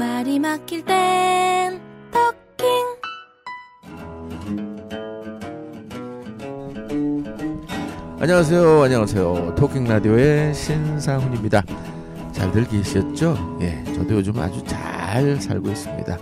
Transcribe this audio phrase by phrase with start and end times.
[0.00, 1.78] 말이 막힐 땐
[2.10, 2.66] 토킹
[8.18, 8.82] 안녕하세요.
[8.82, 9.56] 안녕하세요.
[9.56, 11.62] 토킹 라디오의 신상훈입니다.
[12.32, 13.58] 잘들 계셨죠?
[13.60, 16.18] 예, 저도 요즘 아주 잘 살고 있습니다.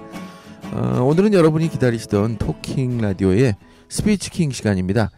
[0.72, 3.54] 어, 오늘은 여러분이 기다리시던 토킹 라디오의
[3.88, 5.10] 스피치킹 시간입니다.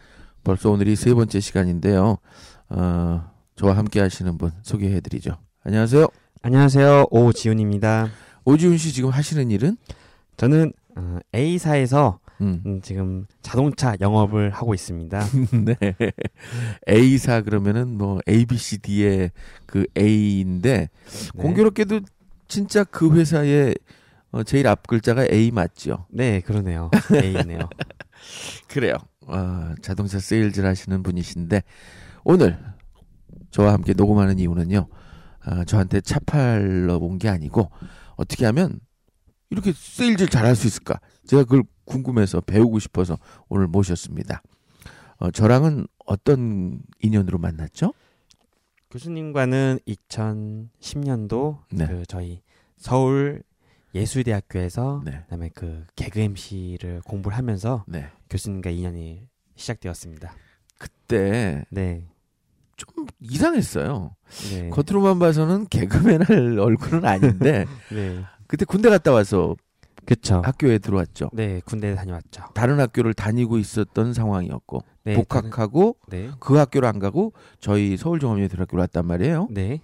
[0.43, 2.19] 벌써 오늘이 세 번째 시간인데요.
[2.69, 5.37] 어, 저와 함께 하시는 분 소개해드리죠.
[5.63, 6.07] 안녕하세요.
[6.43, 7.07] 안녕하세요.
[7.09, 8.09] 오지훈입니다.
[8.45, 9.77] 오지훈 씨 지금 하시는 일은?
[10.37, 12.61] 저는 어, A사에서 음.
[12.65, 15.19] 음, 지금 자동차 영업을 하고 있습니다.
[15.63, 15.75] 네.
[16.89, 19.31] A사 그러면은 뭐 A, B, C, D의
[19.67, 20.89] 그 A인데
[21.35, 21.41] 네.
[21.41, 22.01] 공교롭게도
[22.47, 23.75] 진짜 그 회사의
[24.31, 26.05] 어, 제일 앞 글자가 A 맞죠?
[26.09, 26.89] 네, 그러네요.
[27.13, 27.69] A네요.
[28.67, 28.95] 그래요.
[29.27, 31.61] 아, 자동차 세일즈를 하시는 분이신데
[32.23, 32.57] 오늘
[33.51, 34.87] 저와 함께 녹음하는 이유는요.
[35.43, 37.69] 아, 저한테 차 팔러 온 게 아니고
[38.21, 38.79] 어떻게 하면
[39.49, 40.99] 이렇게 세일즈를 잘할 수 있을까?
[41.25, 43.17] 제가 그걸 궁금해서 배우고 싶어서
[43.49, 44.43] 오늘 모셨습니다.
[45.17, 47.93] 어, 저랑은 어떤 인연으로 만났죠?
[48.91, 51.87] 교수님과는 2010년도 네.
[51.87, 52.41] 그 저희
[52.77, 53.43] 서울
[53.95, 55.21] 예술대학교에서 네.
[55.23, 58.09] 그다음에 그 개그 MC를 공부를 하면서 네.
[58.29, 60.33] 교수님과 인연이 시작되었습니다.
[60.77, 62.07] 그때 네.
[62.81, 64.15] 좀 이상했어요.
[64.51, 64.69] 네.
[64.69, 68.23] 겉으로만 봐서는 개그맨 할 얼굴은 아닌데 네.
[68.47, 69.55] 그때 군대 갔다 와서
[70.05, 70.41] 그쵸.
[70.43, 71.29] 학교에 들어왔죠.
[71.31, 72.45] 네, 군대 다녀왔죠.
[72.55, 75.13] 다른 학교를 다니고 있었던 상황이었고 네.
[75.13, 76.31] 복학하고 네.
[76.39, 79.47] 그 학교를 안 가고 저희 서울종합예술학교로 왔단 말이에요.
[79.51, 79.79] 네.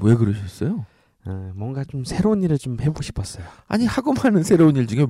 [0.00, 0.86] 왜 그러셨어요?
[1.26, 3.44] 어, 뭔가 좀 새로운 일을 좀 해보고 싶었어요.
[3.66, 5.06] 아니 하고 많은 새로운 일 중에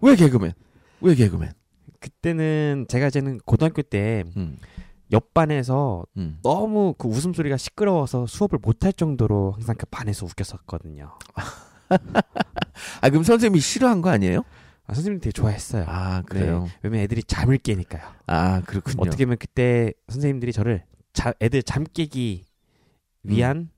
[0.00, 0.52] 왜 개그맨?
[1.00, 1.52] 왜 개그맨?
[2.00, 4.56] 그때는 제가 이제는 고등학교 때 음,
[5.12, 6.38] 옆반에서 음.
[6.42, 11.18] 너무 그 웃음소리가 시끄러워서 수업을 못할 정도로 항상 그 반에서 웃겼었거든요.
[13.00, 14.42] 아 그럼 선생님이 싫어한 거 아니에요?
[14.86, 15.84] 아, 선생님이 되게 좋아했어요.
[15.86, 16.64] 아 그래요.
[16.64, 18.02] 네, 왜냐면 애들이 잠을 깨니까요.
[18.26, 19.02] 아 그렇군요.
[19.02, 22.44] 어떻게 보면 그때 선생님들이 저를 자, 애들 잠 깨기
[23.22, 23.70] 위한 음.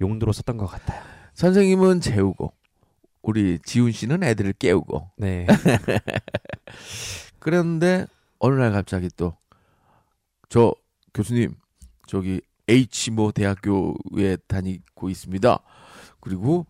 [0.00, 1.02] 용도로 썼던 것 같아요.
[1.34, 2.52] 선생님은 재우고
[3.22, 5.46] 우리 지훈 씨는 애들을 깨우고 네.
[7.38, 8.06] 그런데
[8.38, 9.36] 어느 날 갑자기 또
[10.52, 10.74] 저
[11.14, 11.54] 교수님
[12.06, 15.58] 저기 H모 대학교에 다니고 있습니다.
[16.20, 16.66] 그리고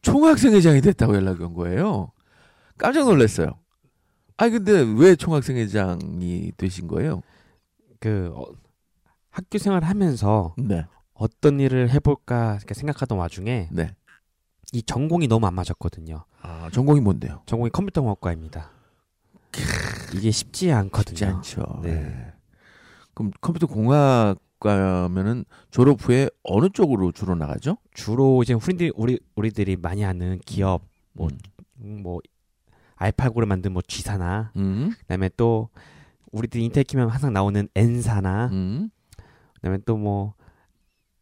[0.00, 2.12] 총학생회장이 됐다고 연락이 온 거예요.
[2.78, 3.58] 깜짝 놀랐어요.
[4.38, 7.20] 아니 근데 왜 총학생회장이 되신 거예요?
[7.98, 8.46] 그 어,
[9.28, 13.94] 학교 생활을 하면서 네, 어떤 일을 해볼까 생각하던 와중에 네.
[14.72, 16.24] 이 전공이 너무 안 맞았거든요.
[16.40, 17.42] 아 전공이 뭔데요?
[17.44, 18.70] 전공이 컴퓨터공학과입니다.
[20.14, 21.16] 이게 쉽지 않거든요.
[21.16, 21.80] 쉽지 않죠.
[21.82, 22.32] 네.
[23.10, 23.14] 네.
[23.14, 27.76] 그럼 컴퓨터 공학과면은 졸업 후에 어느 쪽으로 주로 나가죠?
[27.92, 30.82] 주로 이제 우리들 우리 우리들이 많이 아는 기업
[31.12, 31.38] 뭐 음.
[31.82, 32.20] 음, 뭐
[32.96, 35.70] 알파고를 만든 뭐 G사나 음, 그다음에 또
[36.32, 38.90] 우리들 인텔 키면 항상 나오는 N사나 음,
[39.54, 40.34] 그다음에 또 뭐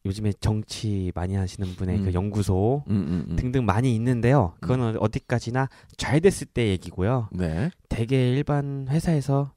[0.07, 2.05] 요즘에 정치 많이 하시는 분의 음.
[2.05, 3.37] 그 연구소 음.
[3.37, 4.55] 등등 많이 있는데요.
[4.61, 7.29] 그거는 어디까지나 잘 됐을 때 얘기고요.
[7.33, 9.53] 네, 대개 일반 회사에서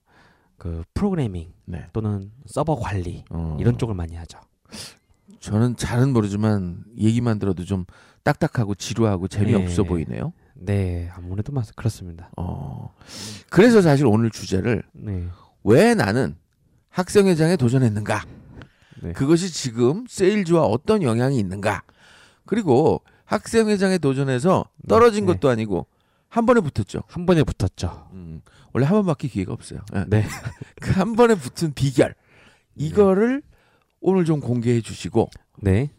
[0.61, 1.87] 그 프로그래밍 네.
[1.91, 3.57] 또는 서버 관리 어.
[3.59, 4.37] 이런 쪽을 많이 하죠.
[5.39, 7.85] 저는 잘은 모르지만 얘기만 들어도 좀
[8.21, 9.89] 딱딱하고 지루하고 재미없어 네.
[9.89, 10.33] 보이네요.
[10.53, 12.29] 네, 아무래도 맞 그렇습니다.
[12.37, 12.93] 어.
[13.49, 15.27] 그래서 사실 오늘 주제를 네.
[15.63, 16.35] 왜 나는
[16.89, 18.23] 학생회장에 도전했는가?
[19.01, 19.13] 네.
[19.13, 21.81] 그것이 지금 세일즈와 어떤 영향이 있는가?
[22.45, 25.33] 그리고 학생회장에 도전해서 떨어진 네.
[25.33, 25.87] 것도 아니고
[26.31, 27.03] 한 번에 붙었죠.
[27.07, 28.07] 한 번에 붙었죠.
[28.13, 29.81] 음, 원래 한 번밖에 기회가 없어요.
[29.93, 30.05] 예.
[30.07, 30.25] 네.
[30.81, 32.15] 그 한 번에 붙은 비결
[32.75, 33.41] 이거를
[33.99, 35.29] 오늘 좀 공개해 주시고
[35.61, 35.91] 네.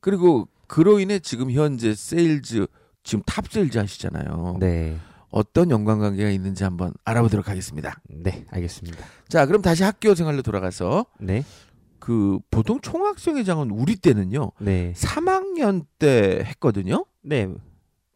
[0.00, 2.68] 그리고 그로 인해 지금 현재 세일즈
[3.02, 4.58] 지금 top 세일즈 하시잖아요.
[4.60, 4.96] 네.
[5.30, 8.00] 어떤 연관관계가 있는지 한번 알아보도록 하겠습니다.
[8.08, 9.04] 네, 알겠습니다.
[9.28, 11.44] 자, 그럼 다시 학교 생활로 돌아가서 네.
[11.98, 14.52] 그 보통 총학생회장은 우리 때는요.
[14.60, 14.92] 네.
[14.96, 17.04] 3학년 때 했거든요.
[17.22, 17.48] 네.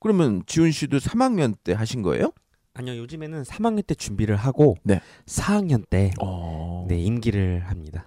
[0.04, 2.30] 그러면 지훈 씨도 3학년 때 하신 거예요?
[2.74, 5.00] 아니요, 요즘에는 3학년 때 준비를 하고 네.
[5.24, 6.84] 4학년 때 어.
[6.90, 8.04] 네, 임기를 합니다.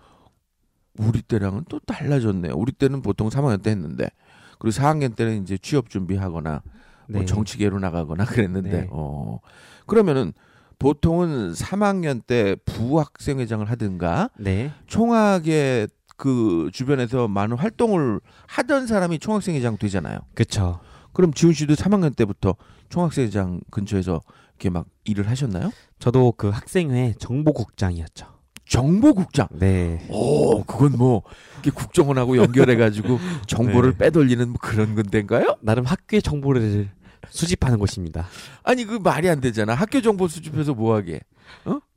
[1.00, 2.54] 우리 때랑은 또 달라졌네요.
[2.54, 4.12] 우리 때는 보통 3학년 때 했는데
[4.60, 6.62] 그리고 4학년 때는 이제 취업 준비하거나
[7.08, 7.18] 네.
[7.18, 8.88] 뭐 정치계로 나가거나 그랬는데 네.
[8.92, 9.40] 어.
[9.88, 10.34] 그러면은
[10.78, 14.72] 보통은 3학년 때 부학생회장을 하든가 네.
[14.86, 20.20] 총학의 그 주변에서 많은 활동을 하던 사람이 총학생회장 되잖아요.
[20.36, 20.80] 그렇죠.
[21.18, 22.56] 그럼 지훈 씨도 3학년 때부터
[22.90, 25.72] 총학생회장 근처에서 이렇게 막 일을 하셨나요?
[25.98, 28.28] 저도 그 학생회 정보국장이었죠.
[28.69, 29.48] 정보국장.
[29.54, 30.06] 네.
[30.10, 31.24] 오, 그건 뭐
[31.56, 33.18] 이렇게 국정원하고 연결해가지고
[33.48, 33.98] 정보를 네.
[33.98, 35.58] 빼돌리는 뭐 그런 건데인가요?
[35.62, 36.90] 나름 학교의 정보를
[37.30, 38.28] 수집하는 곳입니다.
[38.62, 39.74] 아니 그 말이 안 되잖아.
[39.74, 41.22] 학교 정보 수집해서 뭐 하게?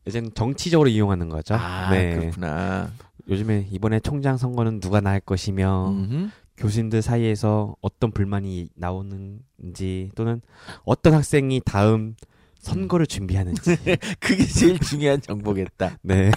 [0.06, 1.56] 이제는 정치적으로 이용하는 거죠.
[1.56, 2.16] 아 네.
[2.16, 2.90] 그렇구나.
[3.28, 6.30] 요즘에 이번에 총장 선거는 누가 나을 것이며 음흠.
[6.60, 10.42] 교수님들 사이에서 어떤 불만이 나오는지 또는
[10.84, 12.14] 어떤 학생이 다음
[12.58, 13.76] 선거를 준비하는지.
[14.20, 15.98] 그게 제일 중요한 정보겠다.
[16.04, 16.30] 네.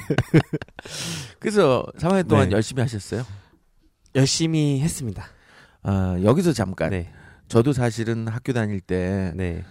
[1.39, 2.55] 그래서 3학년 동안 네.
[2.55, 3.23] 열심히 하셨어요?
[4.15, 5.25] 열심히 했습니다.
[5.83, 6.91] 아, 여기서 잠깐.
[6.91, 7.11] 네.
[7.49, 9.63] 저도 사실은 학교 다닐 때그 네.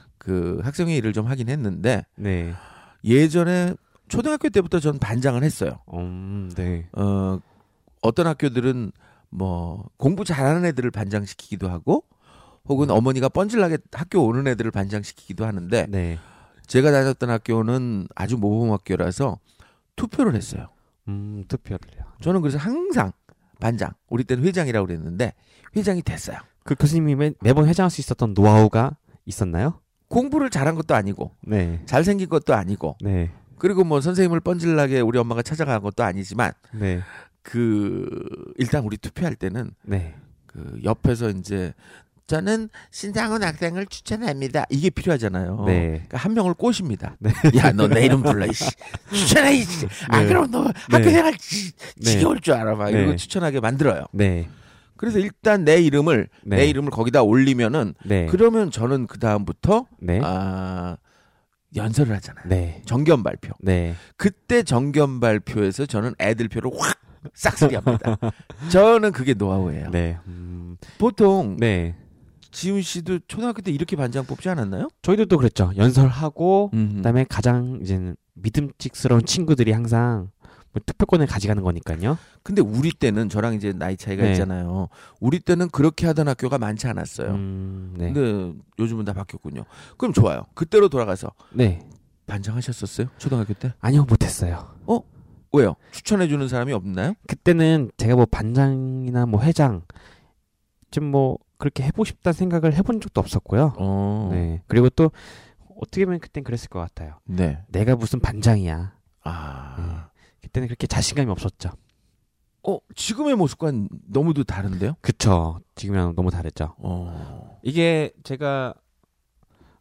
[0.63, 2.53] 학생회 일을 좀 하긴 했는데 네.
[3.03, 3.75] 예전에
[4.09, 5.81] 초등학교 때부터 전 반장을 했어요.
[5.95, 6.87] 음, 네.
[6.93, 7.39] 어,
[8.03, 8.93] 어떤 학교들은
[9.33, 12.05] 뭐 공부 잘하는 애들을 반장시키기도 하고
[12.67, 16.19] 혹은 어머니가 뻔질나게 학교 오는 애들을 반장시키기도 하는데 네.
[16.67, 19.39] 제가 다녔던 학교는 아주 모범 학교라서
[19.97, 20.69] 투표를 했어요.
[21.09, 22.05] 음, 투표를요.
[22.21, 23.13] 저는 그래서 항상
[23.59, 25.35] 반장, 우리 때는 회장이라고 그랬는데
[25.77, 26.37] 회장이 됐어요.
[26.65, 29.81] 그 교수님이 매, 매번 회장할 수 있었던 노하우가 있었나요?
[30.09, 31.83] 공부를 잘한 것도 아니고 네.
[31.87, 33.31] 잘생긴 것도 아니고 네.
[33.59, 37.01] 그리고 뭐 선생님을 뻔질나게 우리 엄마가 찾아간 것도 아니지만 네.
[37.43, 38.09] 그
[38.57, 40.15] 일단 우리 투표할 때는 네.
[40.47, 41.73] 그 옆에서 이제
[42.29, 44.65] 저는 신상훈 학생을 추천합니다.
[44.71, 45.65] 이게 필요하잖아요.
[45.67, 45.89] 네.
[45.91, 47.17] 그러니까 한 명을 꼬십니다.
[47.19, 47.31] 네.
[47.59, 48.47] 야, 너 내 이름 불러.
[48.47, 48.65] 이씨.
[49.13, 49.55] 추천해.
[49.57, 49.87] 이씨.
[50.09, 50.29] 안 네.
[50.29, 51.11] 그러면 너 학교 네.
[51.11, 52.05] 생활 지, 네.
[52.13, 52.75] 지겨울 줄 알아.
[52.77, 53.17] 막 이러고 네.
[53.17, 54.05] 추천하게 만들어요.
[54.13, 54.49] 네.
[54.97, 56.57] 그래서 일단 내 이름을 네.
[56.59, 58.27] 내 이름을 거기다 올리면은 네.
[58.31, 60.21] 그러면 저는 그 다음부터 네.
[60.23, 60.97] 아
[61.75, 62.45] 연설을 하잖아요.
[62.49, 62.83] 네.
[62.87, 63.53] 정견 발표.
[63.61, 63.95] 네.
[64.17, 66.97] 그때 정견 발표에서 저는 애들 표를 확
[67.35, 68.17] 싹쓸이합니다.
[68.71, 69.91] 저는 그게 노하우예요.
[69.91, 70.19] 네.
[70.27, 71.97] 음, 보통 네.
[72.51, 74.89] 지훈 씨도 초등학교 때 이렇게 반장 뽑지 않았나요?
[75.03, 75.73] 저희들도 그랬죠.
[75.77, 76.95] 연설하고 음.
[76.97, 80.31] 그다음에 가장 이제는 믿음직스러운 친구들이 항상
[80.73, 82.19] 뭐 투표권을 가져가는 거니까요.
[82.43, 84.33] 근데 우리 때는 저랑 이제 나이 차이가 네.
[84.33, 84.89] 있잖아요.
[85.21, 87.31] 우리 때는 그렇게 하던 학교가 많지 않았어요.
[87.31, 88.13] 음, 네.
[88.13, 89.65] 근데 요즘은 다 바뀌었군요.
[89.97, 90.45] 그럼 좋아요.
[90.55, 91.87] 그때로 돌아가서 네.
[92.27, 93.09] 반장하셨었어요?
[93.19, 93.75] 초등학교 때?
[93.81, 94.75] 아니요, 못했어요.
[95.53, 95.77] 왜요?
[95.93, 97.15] 추천해 주는 사람이 없나요?
[97.27, 99.83] 그때는 제가 뭐 반장이나 뭐 회장
[100.91, 103.75] 좀 뭐 그렇게 해보고 싶다는 생각을 해본 적도 없었고요.
[103.79, 104.29] 어.
[104.33, 104.63] 네.
[104.67, 105.11] 그리고 또
[105.81, 107.19] 어떻게 보면 그땐 그랬을 것 같아요.
[107.25, 107.63] 네.
[107.69, 108.95] 내가 무슨 반장이야.
[109.25, 110.11] 아.
[110.43, 111.71] 그때는 그렇게 자신감이 없었죠.
[112.65, 114.95] 어, 지금의 모습과는 너무도 다른데요?
[115.01, 115.61] 그쵸.
[115.77, 116.75] 지금이랑 너무 다르죠.
[116.79, 117.59] 어.
[117.63, 118.75] 이게 제가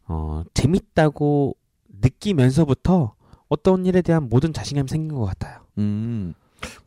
[0.06, 1.56] 어 재밌다고
[2.00, 3.14] 느끼면서부터
[3.48, 5.61] 어떤 일에 대한 모든 자신감이 생긴 것 같아요.
[5.78, 6.34] 음.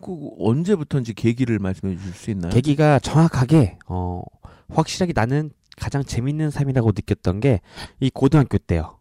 [0.01, 2.51] 그 언제부터인지 계기를 말씀해 주실 수 있나요?
[2.51, 4.21] 계기가 정확하게 어
[4.69, 7.59] 확실하게 나는 가장 재밌는 삶이라고 느꼈던 게
[7.99, 8.99] 이 고등학교 때요.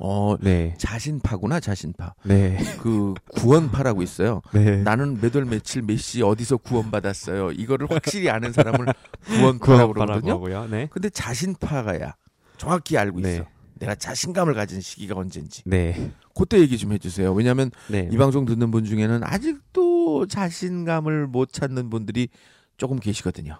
[0.00, 0.74] 어, 네.
[0.78, 2.14] 자신파구나, 자신파.
[2.24, 2.58] 네.
[2.80, 4.40] 그 구원파라고 있어요.
[4.52, 4.78] 네.
[4.82, 7.52] 나는 몇 월 며칠 몇 시 어디서 구원받았어요.
[7.52, 8.86] 이거를 확실히 아는 사람을
[9.24, 10.66] 구원파라고 그러거든요.
[10.68, 10.88] 네.
[10.90, 12.16] 근데 자신파가야
[12.56, 13.28] 정확히 알고 있어.
[13.28, 13.44] 네.
[13.74, 15.62] 내가 자신감을 가진 시기가 언젠지.
[15.64, 16.10] 네.
[16.34, 17.32] 그때 얘기 좀 해주세요.
[17.32, 18.08] 왜냐하면 네.
[18.10, 22.28] 이 방송 듣는 분 중에는 아직도 자신감을 못 찾는 분들이
[22.76, 23.58] 조금 계시거든요.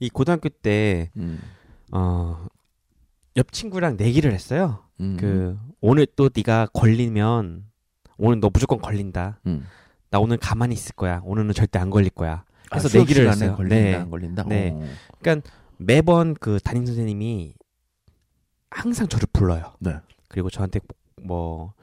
[0.00, 1.40] 이 고등학교 때 음.
[1.92, 2.46] 어,
[3.36, 4.84] 옆 친구랑 내기를 했어요.
[5.00, 5.16] 음.
[5.18, 7.64] 그 오늘 또 네가 걸리면
[8.16, 9.40] 오늘 너 무조건 걸린다.
[9.46, 9.66] 음.
[10.10, 11.20] 나 오늘 가만히 있을 거야.
[11.24, 12.44] 오늘은 절대 안 걸릴 거야.
[12.70, 13.56] 아, 해서 수업 내기를 했어요.
[13.56, 13.94] 걸린다 네.
[13.94, 14.44] 안 걸린다.
[14.44, 14.70] 네.
[14.72, 15.40] 어.
[15.78, 17.54] 매번 그 담임 선생님이
[18.70, 19.74] 항상 저를 불러요.
[19.80, 19.96] 네.
[20.28, 20.80] 그리고 저한테
[21.22, 21.74] 뭐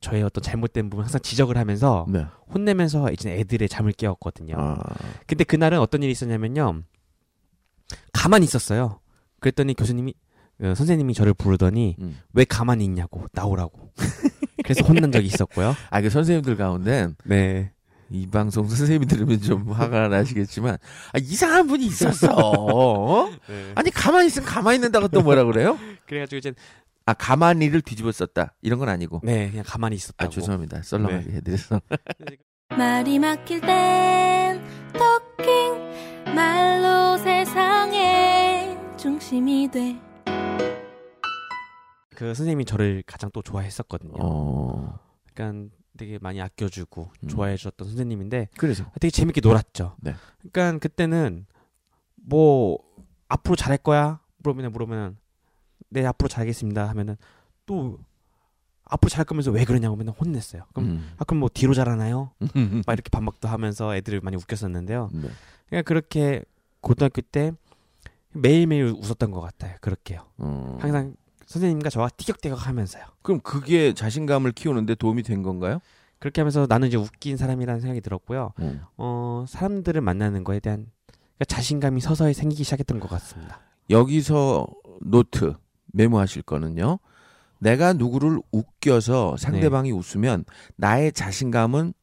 [0.00, 2.26] 저의 어떤 잘못된 부분 항상 지적을 하면서 네.
[2.54, 4.54] 혼내면서 이제 애들의 잠을 깨웠거든요.
[4.56, 4.78] 아.
[5.26, 6.82] 근데 그날은 어떤 일이 있었냐면요.
[8.12, 9.00] 가만히 있었어요.
[9.40, 10.14] 그랬더니 교수님이
[10.62, 12.18] 어, 선생님이 저를 부르더니 음.
[12.32, 13.92] 왜 가만히 있냐고 나오라고.
[14.64, 15.74] 그래서 혼난 적이 있었고요.
[15.90, 17.72] 아, 그 선생님들 가운데 네.
[18.10, 20.78] 이 방송 선생님이 들으면 좀 화가 나시겠지만
[21.12, 22.28] 아, 이상한 분이 있었어.
[22.32, 23.30] 어?
[23.74, 25.78] 아니 가만히 있으면 가만히 있는다고 또 뭐라 그래요?
[26.06, 26.52] 그래가지고 이제
[27.06, 29.20] 아 가만히를 뒤집어 썼다 이런 건 아니고.
[29.24, 30.30] 네 그냥 가만히 아 있었다고.
[30.30, 30.82] 죄송합니다.
[30.82, 31.80] 썰렁하게 해드려서.
[32.76, 34.60] 말이 막힐 땐
[34.92, 40.06] 토킹 말로 세상의 중심이 돼
[42.16, 44.14] 그 선생님이 저를 가장 또 좋아했었거든요.
[44.18, 44.98] 어.
[45.34, 47.28] 그러니까 되게 많이 아껴주고 음.
[47.28, 49.96] 좋아해 주셨던 선생님인데 그래서 되게 재밌게 놀았죠.
[50.00, 50.14] 네.
[50.50, 51.46] 그러니까 그때는
[52.14, 52.78] 뭐
[53.28, 55.18] 앞으로 잘할 거야 물어보면 물어보면
[55.88, 57.16] 네 앞으로 잘하겠습니다 하면은
[57.64, 57.98] 또
[58.84, 60.62] 앞으로 잘할 거면서 왜 그러냐고 맨날 혼냈어요.
[60.72, 61.12] 그럼 음.
[61.18, 62.30] 아 그럼 뭐 뒤로 잘하나요?
[62.86, 65.10] 막 이렇게 반박도 하면서 애들을 많이 웃겼었는데요.
[65.12, 65.28] 네.
[65.68, 66.42] 그러니까 그렇게
[66.80, 67.52] 고등학교 때
[68.32, 69.76] 매일매일 웃었던 것 같아요.
[69.80, 70.26] 그렇게요.
[70.38, 70.78] 어.
[70.80, 71.14] 항상
[71.46, 73.04] 선생님과 저와 티격태격 하면서요.
[73.22, 75.80] 그럼 그게 자신감을 키우는데 도움이 된 건가요?
[76.18, 78.52] 그렇게 하면서 나는 이제 웃긴 사람이라는 생각이 들었고요.
[78.58, 78.80] 어.
[78.96, 80.86] 어, 사람들을 만나는 거에 대한
[81.36, 83.60] 그러니까 자신감이 서서히 생기기 시작했던 것 같습니다.
[83.90, 84.66] 여기서
[85.02, 85.54] 노트
[85.96, 86.98] 메모하실 거는요.
[87.58, 90.44] 내가 누구를 웃겨서 상대방이 웃으면
[90.76, 91.94] 나의 자신감은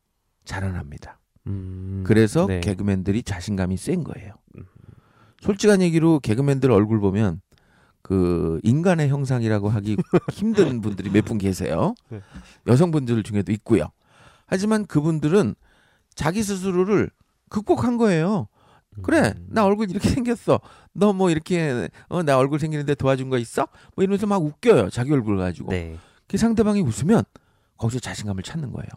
[0.45, 1.19] 자라납니다.
[1.47, 2.59] 음, 그래서 네.
[2.59, 4.33] 개그맨들이 자신감이 센 거예요.
[4.57, 4.65] 음.
[5.41, 7.41] 솔직한 얘기로 개그맨들 얼굴 보면
[8.01, 9.95] 그 인간의 형상이라고 하기
[10.31, 11.93] 힘든 분들이 몇 분 계세요.
[12.09, 12.21] 네.
[12.67, 13.87] 여성분들 중에도 있고요.
[14.47, 15.55] 하지만 그분들은
[16.15, 17.09] 자기 스스로를
[17.49, 18.47] 극복한 거예요.
[19.01, 19.47] 그래, 음.
[19.49, 20.59] 나 얼굴 이렇게 생겼어.
[20.93, 23.67] 너 뭐 이렇게 어, 나 얼굴 생기는데 도와준 거 있어?
[23.95, 24.89] 뭐 이러면서 막 웃겨요.
[24.89, 25.71] 자기 얼굴 가지고.
[25.71, 25.97] 네.
[26.27, 27.23] 그 상대방이 웃으면
[27.77, 28.87] 거기서 자신감을 찾는 거예요.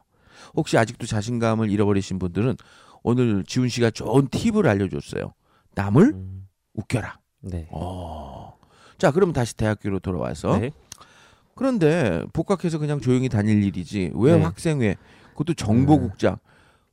[0.55, 2.57] 혹시 아직도 자신감을 잃어버리신 분들은
[3.03, 5.33] 오늘 지훈 씨가 좋은 팁을 알려줬어요.
[5.75, 7.19] 남을 음, 웃겨라.
[7.43, 7.69] 네.
[7.71, 8.57] 어.
[8.99, 10.71] 자, 그럼 다시 대학교로 돌아와서 네.
[11.55, 14.43] 그런데 복학해서 그냥 조용히 다닐 일이지 왜 네.
[14.43, 14.97] 학생회
[15.31, 16.37] 그것도 정보국장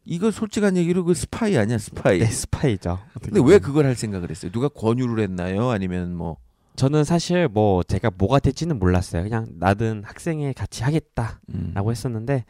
[0.06, 2.20] 이거 솔직한 얘기로 그 스파이 아니야 스파이.
[2.20, 3.00] 네, 스파이죠.
[3.22, 4.52] 근데 왜 그걸 할 생각을 했어요?
[4.52, 5.70] 누가 권유를 했나요?
[5.70, 6.38] 아니면 뭐
[6.76, 9.24] 저는 사실 뭐 제가 뭐가 될지는 몰랐어요.
[9.24, 11.92] 그냥 나도 학생회 같이 하겠다라고 음.
[11.92, 12.46] 했었는데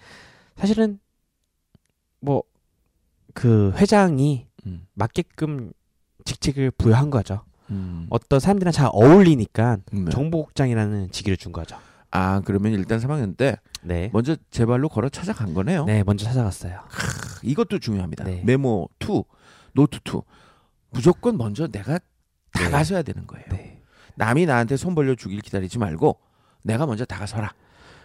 [0.55, 0.99] 사실은
[2.19, 2.43] 뭐
[3.33, 4.85] 그 회장이 음.
[4.93, 5.71] 맞게끔
[6.25, 7.41] 직책을 부여한 거죠.
[7.69, 8.07] 음.
[8.09, 10.09] 어떤 사람들이랑 잘 어울리니까 네.
[10.11, 11.77] 정보국장이라는 직위를 준 거죠.
[12.11, 14.09] 아 그러면 일단 3학년 때 네.
[14.13, 15.85] 먼저 제 발로 걸어 찾아간 거네요.
[15.85, 16.79] 네, 먼저 찾아갔어요.
[17.43, 18.23] 이것도 중요합니다.
[18.23, 18.41] 네.
[18.45, 19.23] 메모 2,
[19.73, 20.21] 노트 2.
[20.91, 21.99] 무조건 먼저 내가
[22.51, 23.45] 다가서야 되는 거예요.
[23.49, 23.81] 네.
[24.15, 26.19] 남이 나한테 손 벌려 주길 기다리지 말고
[26.63, 27.53] 내가 먼저 다가서라.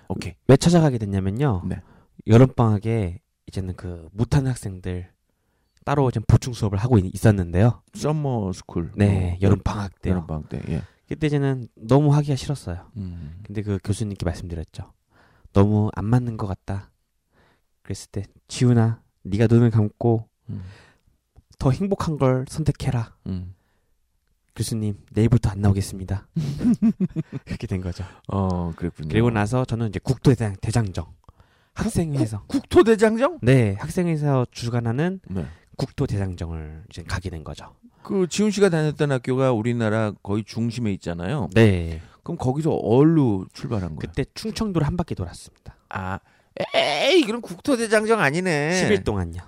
[0.09, 0.35] 오케이.
[0.49, 1.63] 왜 찾아가게 됐냐면요.
[1.67, 1.81] 네.
[2.27, 5.11] 여름 방학에 이제는 그 못하는 학생들
[5.85, 7.83] 따로 좀 보충 수업을 하고 있- 있었는데요.
[7.95, 8.93] summer school.
[8.97, 10.15] 네, 어, 여름 방학 때요.
[10.15, 10.61] 여름 방학 때.
[10.69, 10.83] 예.
[11.09, 12.91] 그때 이제는 너무 하기가 싫었어요.
[12.97, 13.41] 음.
[13.47, 14.93] 근데 그 교수님께 말씀드렸죠.
[15.55, 16.91] 너무 안 맞는 것 같다.
[17.83, 20.63] 그랬을 때 지훈아, 네가 눈을 감고 음.
[21.59, 23.15] 더 행복한 걸 선택해라.
[23.27, 23.55] 음.
[24.55, 26.27] 교수님, 내일부터 안 나오겠습니다.
[27.45, 28.05] 그렇게 된 거죠.
[28.27, 29.09] 어, 그랬군요.
[29.09, 31.07] 그리고 나서 저는 이제 국토대장 대장정
[31.75, 33.39] 학생회에서 국토 대장정?
[33.43, 35.47] 네 학생회에서 주관하는 네.
[35.77, 37.73] 국토대장정을 이제 가게 된 거죠.
[38.03, 41.51] 그 지훈 씨가 다녔던 학교가 우리나라 거의 중심에 있잖아요.
[41.55, 43.99] 네 그럼 거기서 어디로 출발한 거예요?
[44.01, 45.77] 그때 충청도를 한 바퀴 돌았습니다.
[45.89, 46.19] 아,
[46.75, 48.83] 에이, 그럼 국토 대장정 아니네.
[48.83, 49.41] 10일 동안요.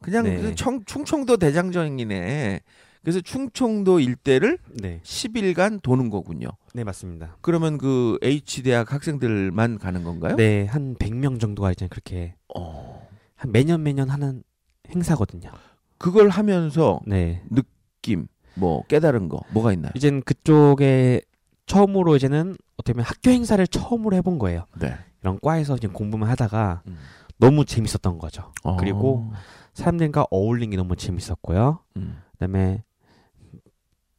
[0.00, 0.36] 그냥 네.
[0.40, 2.60] 그 청, 충청도 대장정이네.
[3.02, 6.48] 그래서 충청도 일대를 네, 10일간 도는 거군요.
[6.72, 7.36] 네 맞습니다.
[7.42, 10.36] 그러면 그 H 대학 학생들만 가는 건가요?
[10.36, 13.06] 네, 한 100명 정도가 이제 그렇게 어.
[13.36, 14.42] 한 매년 매년 하는
[14.88, 15.50] 행사거든요.
[15.98, 19.92] 그걸 하면서 네, 느낌, 뭐 깨달은 거 뭐가 있나요?
[19.94, 21.20] 이제는 그쪽에
[21.66, 24.64] 처음으로 이제는 어떻게 보면 학교 행사를 처음으로 해본 거예요.
[24.80, 24.94] 네.
[25.24, 26.98] 이런 과에서 지금 공부만 하다가 음.
[27.38, 28.52] 너무 재밌었던 거죠.
[28.62, 28.76] 어.
[28.76, 29.32] 그리고
[29.72, 31.78] 사람들과 어울리는 게 너무 재밌었고요.
[31.96, 32.20] 음.
[32.32, 32.84] 그다음에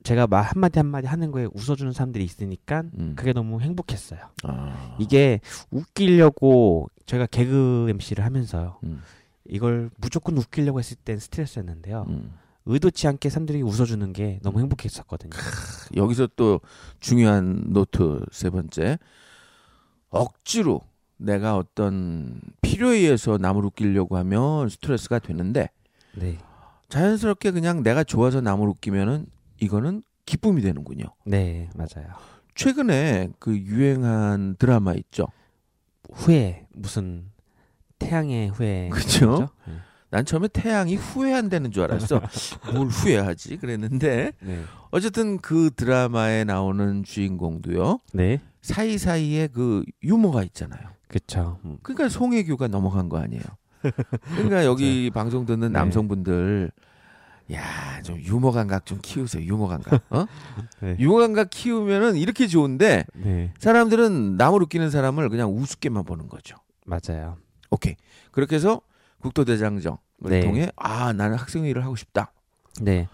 [0.02, 3.14] 제가 말 한마디 한마디 하는 거에 웃어주는 사람들이 있으니까 음.
[3.16, 4.20] 그게 너무 행복했어요.
[4.44, 4.96] 아.
[5.00, 8.80] 이게 웃기려고 저희가 개그 MC를 하면서요.
[8.84, 9.02] 음.
[9.48, 12.06] 이걸 무조건 웃기려고 했을 땐 스트레스였는데요.
[12.10, 12.34] 음.
[12.66, 15.34] 의도치 않게 사람들이 웃어주는 게 너무 행복했었거든요.
[15.96, 16.62] 여기서 또
[17.00, 18.98] 중요한 노트 세 번째
[20.10, 20.82] 억지로
[21.17, 25.69] 내가 어떤 필요에 의해서 남을 웃기려고 하면 스트레스가 되는데
[26.13, 26.38] 네,
[26.89, 29.27] 자연스럽게 그냥 내가 좋아서 남을 웃기면은
[29.60, 31.05] 이거는 기쁨이 되는군요.
[31.25, 32.07] 네 맞아요.
[32.55, 35.27] 최근에 그 유행한 드라마 있죠.
[36.12, 37.25] 후회 무슨
[38.00, 39.25] 태양의 후회 그쵸?
[39.27, 39.50] 뭐죠?
[39.67, 39.74] 네.
[40.10, 42.22] 난 처음에 태양이 후회한다는 줄 알았어.
[42.74, 43.57] 뭘 후회하지?
[43.57, 48.00] 그랬는데 네, 어쨌든 그 드라마에 나오는 주인공도요.
[48.13, 50.95] 네, 사이사이에 그 유머가 있잖아요.
[51.08, 51.60] 그렇죠.
[51.66, 53.44] 음, 그러니까 송혜교가 넘어간 거 아니에요.
[54.36, 55.80] 그러니까 여기 방송 듣는 네.
[55.80, 56.72] 남성분들
[57.54, 59.44] 야, 좀 유머 감각 좀 키우세요.
[59.44, 60.02] 유머 감각.
[60.10, 60.26] 어?
[60.82, 60.96] 네.
[61.00, 66.58] 유머 감각 키우면은 이렇게 좋은데 네, 사람들은 남을 웃기는 사람을 그냥 우습게만 보는 거죠.
[66.86, 67.38] 맞아요.
[67.70, 67.96] 오케이.
[68.32, 68.82] 그렇게 해서
[69.22, 70.42] 국토대장정을 네.
[70.42, 72.32] 통해 아, 나는 학생회를 하고 싶다.
[72.82, 73.08] 네.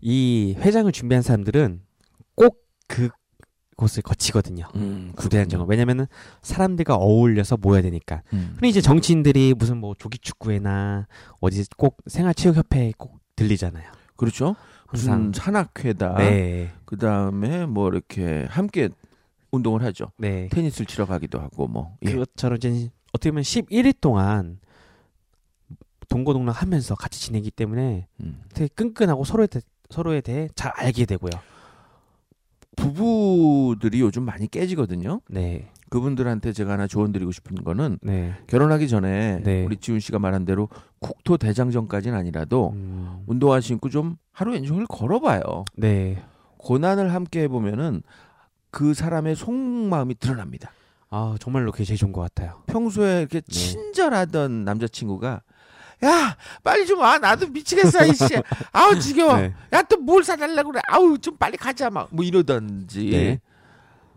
[0.00, 1.80] 이 회장을 준비한 사람들은
[2.36, 3.08] 꼭 그
[3.76, 4.66] 곳을 거치거든요.
[4.76, 5.66] 음, 구대장정을.
[5.68, 6.06] 왜냐면은
[6.42, 8.22] 사람들과 어울려서 모여야 되니까.
[8.32, 8.54] 음.
[8.56, 11.06] 흔히 이제 정치인들이 무슨 뭐 조기축구회나
[11.40, 13.84] 어디 꼭 생활체육협회에 꼭 들리잖아요.
[14.16, 14.56] 그렇죠.
[14.92, 15.32] 무슨 항상.
[15.32, 16.14] 산악회다.
[16.18, 16.72] 네.
[16.84, 18.88] 그 다음에 뭐 이렇게 함께
[19.50, 20.10] 운동을 하죠.
[20.18, 20.48] 네.
[20.50, 21.96] 테니스를 치러 가기도 하고 뭐.
[22.02, 22.12] 예.
[22.12, 24.58] 그것처럼 이제 어떻게 보면 11일 동안
[26.08, 28.42] 동고동락 하면서 같이 지내기 때문에 음.
[28.52, 31.30] 되게 끈끈하고 서로에, 대, 서로에 대해 잘 알게 되고요.
[32.76, 35.20] 부부들이 요즘 많이 깨지거든요.
[35.28, 35.70] 네.
[35.90, 38.34] 그분들한테 제가 하나 조언 드리고 싶은 거는 네.
[38.48, 39.64] 결혼하기 전에 네.
[39.64, 45.64] 우리 지훈 씨가 말한 대로 국토 대장정까지는 아니라도 음, 운동화 신고 좀 하루 연종을 걸어봐요.
[45.76, 46.22] 네.
[46.58, 48.02] 고난을 함께 해보면은
[48.70, 50.72] 그 사람의 속마음이 드러납니다.
[51.10, 52.62] 아 정말로 그게 제일 좋은 것 같아요.
[52.66, 53.52] 평소에 이렇게 네.
[53.52, 55.42] 친절하던 남자친구가
[56.04, 57.18] 야 빨리 좀 와.
[57.18, 58.24] 나도 미치겠어 이씨.
[58.72, 59.36] 아우 지겨워.
[59.38, 59.54] 네.
[59.72, 60.80] 야또 뭘 사달라고 그래.
[60.88, 61.90] 아우 좀 빨리 가자.
[61.90, 63.10] 막 뭐 이러던지.
[63.10, 63.40] 네.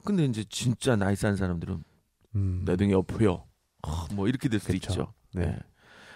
[0.04, 1.84] 근데 이제 진짜 나이 싼 사람들은
[2.36, 2.62] 음.
[2.66, 3.46] 내 등이 엎어요.
[3.84, 4.92] 어, 뭐 이렇게 될 수도 그쵸.
[4.92, 5.14] 있죠.
[5.34, 5.46] 네.
[5.48, 5.60] 네.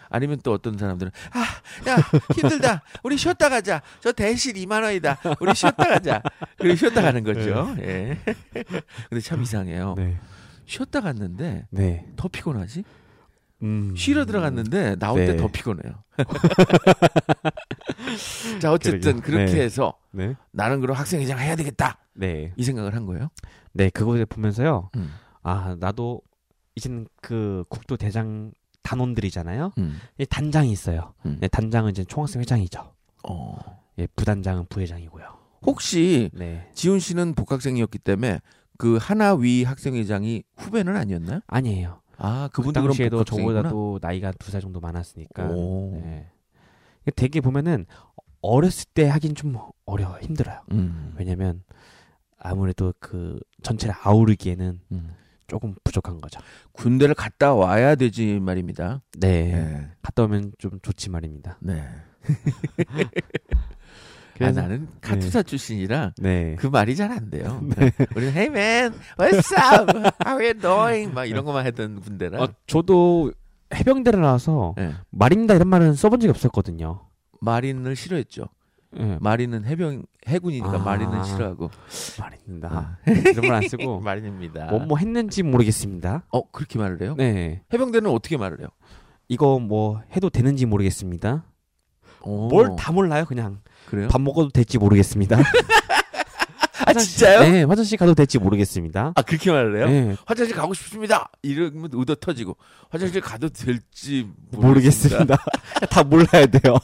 [0.10, 1.40] 아니면 또 어떤 사람들은 아
[1.90, 1.96] 야
[2.36, 2.84] 힘들다.
[3.04, 3.82] 우리 쉬었다 가자.
[4.02, 5.18] 저 대실 2만 원이다.
[5.40, 6.22] 우리 쉬었다 가자.
[6.58, 7.74] 그리고 쉬었다 가는 거죠.
[7.80, 8.18] 예.
[9.10, 9.96] 근데 참 이상해요.
[9.98, 10.20] 네.
[10.66, 12.06] 쉬었다 갔는데 네.
[12.18, 12.84] 더 피곤하지
[13.64, 13.94] 음.
[13.96, 15.28] 쉬러 들어갔는데 나올 네.
[15.28, 15.94] 때더 피곤해요.
[18.60, 19.24] 자 어쨌든 그러게요.
[19.24, 19.62] 그렇게 네.
[19.62, 20.36] 해서 네.
[20.52, 22.54] 나는 그럼 학생회장 해야 되겠다 네.
[22.56, 23.30] 이 생각을 한 거예요.
[23.74, 23.90] 네.
[23.90, 24.90] 그거를 보면서요.
[24.96, 25.12] 음.
[25.44, 26.22] 아 나도
[26.76, 28.52] 이제는 그 국도 대장
[28.84, 29.74] 단원들이잖아요.
[29.78, 30.00] 음.
[30.18, 31.14] 이 단장이 있어요.
[31.26, 31.38] 음.
[31.40, 32.94] 네, 단장은 이제 총학생 회장이죠.
[33.28, 33.58] 어.
[34.00, 35.26] 예, 부단장은 부회장이고요.
[35.64, 36.68] 혹시 네.
[36.74, 38.40] 지훈 씨는 복학생이었기 때문에
[38.78, 41.42] 그 하나 위 학생회장이 후배는 아니었나요?
[41.46, 42.01] 아니에요.
[42.24, 43.58] 아그 그분도 그럼 당시에도 복학생이구나.
[43.64, 45.44] 저보다 도 나이가 두 살 정도 많았으니까.
[45.50, 45.92] 오.
[46.04, 46.28] 네.
[47.16, 47.86] 되게 보면은
[48.42, 50.62] 어렸을 때 하긴 좀 어려워 힘들어요.
[50.72, 51.14] 음.
[51.18, 51.64] 왜냐면
[52.38, 55.16] 아무래도 그 전체를 아우르기에는 음.
[55.48, 56.40] 조금 부족한 거죠.
[56.72, 59.02] 군대를 갔다 와야 되지 말입니다.
[59.20, 59.52] 네.
[59.54, 59.90] 네.
[60.02, 61.58] 갔다 오면 좀 좋지 말입니다.
[61.62, 61.84] 네.
[64.44, 66.56] 아, 그래서- 나는 카투사 출신이라 네.
[66.58, 67.62] 그 말이 잘 안 돼요.
[68.16, 69.90] 우리는 Hey man, what's up?
[70.26, 71.14] How are you doing?
[71.14, 72.42] 막 이런 것만 했던 군대라.
[72.44, 73.32] 어, 저도
[73.74, 74.94] 해병대를 나와서 예.
[75.12, 77.02] 말입니다 이런 말은 써본 적이 없었거든요.
[77.40, 78.46] 마린을 싫어했죠.
[79.00, 80.78] 예, 마린은 해병 해군이니까 아.
[80.80, 81.72] 마린은 싫어하고
[82.20, 82.98] 말입니다.
[83.08, 84.66] 이런 말 안 쓰고 마린입니다.
[84.66, 86.24] 뭐뭐 했는지 모르겠습니다.
[86.30, 87.16] 어 그렇게 말을 해요?
[87.18, 87.62] 네.
[87.74, 88.68] 해병대는 어떻게 말을 해요?
[89.30, 91.46] 이거 뭐 해도 되는지 모르겠습니다.
[92.24, 93.60] 오, 뭘다 몰라요, 그냥.
[93.88, 94.08] 그래요?
[94.10, 95.38] 밥 먹어도 될지 모르겠습니다.
[96.86, 97.40] 아 진짜요?
[97.42, 99.14] 네, 화장실 가도 될지 모르겠습니다.
[99.16, 99.88] 아 그렇게 말을 해요?
[99.88, 101.30] 네, 화장실 가고 싶습니다.
[101.42, 102.58] 이러면 의도 터지고
[102.90, 104.68] 화장실 가도 될지 모르겠습니다.
[104.68, 105.38] 모르겠습니다.
[105.90, 106.78] 다 몰라야 돼요.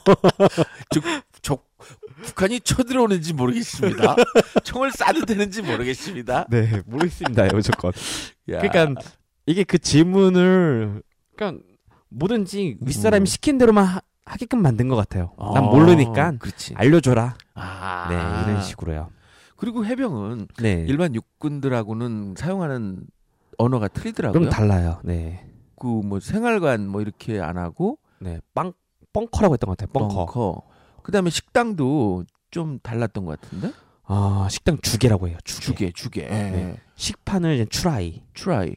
[1.42, 1.58] 저
[2.22, 4.16] 북한이 쳐들어오는지 모르겠습니다.
[4.64, 6.46] 총을 쏴도 되는지 모르겠습니다.
[6.50, 7.92] 네, 모르겠습니다, 무조건.
[8.50, 8.58] 야.
[8.60, 9.00] 그러니까
[9.46, 11.02] 이게 그 질문을
[11.36, 11.62] 그러니까
[12.10, 13.26] 뭐든지 윗사람이 음.
[13.26, 15.32] 시킨 대로만 하, 하게끔 만든 것 같아요.
[15.38, 16.74] 난 어, 모르니까 그렇지.
[16.76, 17.34] 알려줘라.
[17.54, 18.06] 아.
[18.08, 19.08] 네, 이런 식으로요.
[19.56, 20.84] 그리고 해병은 네.
[20.88, 23.06] 일반 육군들하고는 사용하는
[23.58, 24.38] 언어가 틀리더라고요.
[24.38, 25.00] 그럼 달라요.
[25.04, 25.44] 네.
[25.80, 28.40] 그 뭐 생활관 뭐 이렇게 안 하고 네.
[28.54, 28.72] 빵
[29.12, 29.92] 뻥커라고 했던 것 같아요.
[29.92, 30.62] 뻥커.
[31.02, 33.72] 그다음에 식당도 좀 달랐던 것 같은데.
[34.04, 35.36] 아, 식당 주계라고 해요.
[35.44, 35.64] 주계.
[35.66, 36.22] 주계, 주계.
[36.28, 36.76] 네.
[36.96, 38.22] 식판을 이제 추라이.
[38.34, 38.74] 트라이.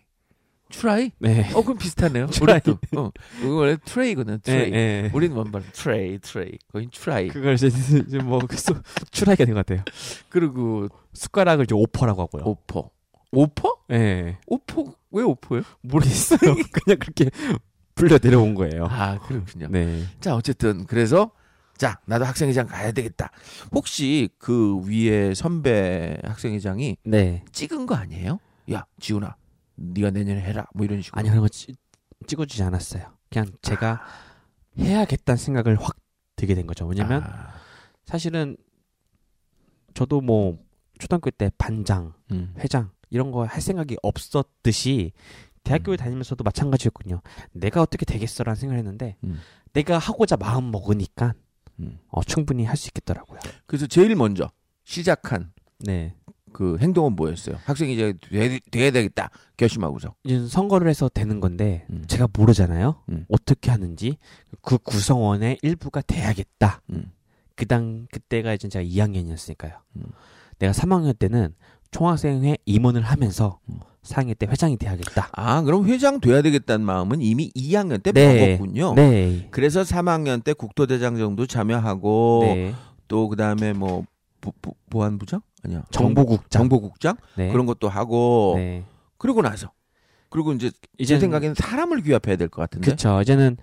[0.71, 1.11] 트라이?
[1.19, 1.49] 네.
[1.53, 2.27] 어, 그럼 비슷하네요.
[2.31, 2.61] 트라이.
[2.65, 2.79] 우리도.
[2.97, 3.11] 어,
[3.47, 4.39] 원래 tray거든.
[4.41, 4.71] tray.
[4.71, 5.11] 네, 네.
[5.13, 6.51] 우리는 뭔말 tray, tray.
[6.71, 7.27] 거긴 트라이.
[7.27, 8.81] 그걸 이제, 이제 뭐그 수-
[9.11, 9.83] 추라이가 된 것 같아요.
[10.29, 12.43] 그리고 숟가락을 이제 오퍼라고 하고요.
[12.45, 12.89] 오퍼.
[13.33, 13.77] 오퍼?
[13.89, 14.37] 네.
[14.47, 15.61] 오퍼 왜 오퍼요?
[15.81, 16.39] 모르겠어요.
[16.71, 17.29] 그냥 그렇게
[17.95, 18.87] 불려 내려온 거예요.
[18.89, 19.67] 아 그렇군요.
[19.69, 20.03] 네.
[20.19, 21.31] 자 어쨌든 그래서
[21.77, 23.31] 자 나도 학생회장 가야 되겠다.
[23.73, 27.43] 혹시 그 위에 선배 학생회장이 네.
[27.53, 28.39] 찍은 거 아니에요?
[28.73, 29.35] 야 지훈아,
[29.75, 30.65] 네가 내년에 해라.
[30.73, 31.19] 뭐 이런 식으로.
[31.19, 31.75] 아니 그런 거 찍,
[32.27, 33.17] 찍어주지 않았어요.
[33.29, 34.01] 그냥 제가
[34.77, 35.97] 해야겠다는 생각을 확
[36.35, 36.85] 들게 된 거죠.
[36.85, 37.53] 왜냐면 아,
[38.05, 38.57] 사실은
[39.93, 40.57] 저도 뭐
[40.99, 42.53] 초등학교 때 반장, 음.
[42.59, 45.11] 회장 이런 거 할 생각이 없었듯이
[45.63, 45.97] 대학교에 음.
[45.97, 47.21] 다니면서도 마찬가지였군요.
[47.53, 49.39] 내가 어떻게 되겠어라는 생각을 했는데 음.
[49.73, 51.33] 내가 하고자 마음 먹으니까
[51.79, 51.99] 음.
[52.09, 53.39] 어, 충분히 할 수 있겠더라고요.
[53.65, 54.49] 그래서 제일 먼저
[54.83, 56.15] 시작한 네.
[56.53, 57.57] 그 행동은 뭐였어요?
[57.65, 60.15] 학생회장이 돼, 돼야 되겠다 결심하고서.
[60.23, 62.03] 이제 선거를 해서 되는 건데 음.
[62.07, 63.03] 제가 모르잖아요.
[63.09, 63.25] 음.
[63.29, 64.17] 어떻게 하는지
[64.61, 66.81] 그 구성원의 일부가 돼야겠다.
[66.91, 67.11] 음.
[67.55, 69.73] 그당 그때가 이제 제가 2학년이었으니까요.
[69.97, 70.03] 음.
[70.59, 71.53] 내가 3학년 때는
[71.91, 73.79] 총학생회 임원을 하면서 음.
[74.03, 75.29] 4학년 때 회장이 돼야겠다.
[75.33, 78.57] 아 그럼 회장 돼야 되겠다는 마음은 이미 2학년 때 네.
[78.57, 78.95] 먹었군요.
[78.95, 79.47] 네.
[79.51, 82.73] 그래서 3학년 때 국토대장 정도 참여하고 네.
[83.07, 84.05] 또 그다음에 뭐
[84.39, 86.49] 보, 보, 보안부장 아니야 정보국장.
[86.49, 87.51] 정보국장 네.
[87.51, 88.83] 그런 것도 하고 네.
[89.17, 89.71] 그러고 나서
[90.29, 93.21] 그리고 이제 제 이제 생각에는 사람을 귀합해야 될 것 같은데 그렇죠.
[93.21, 93.57] 이제는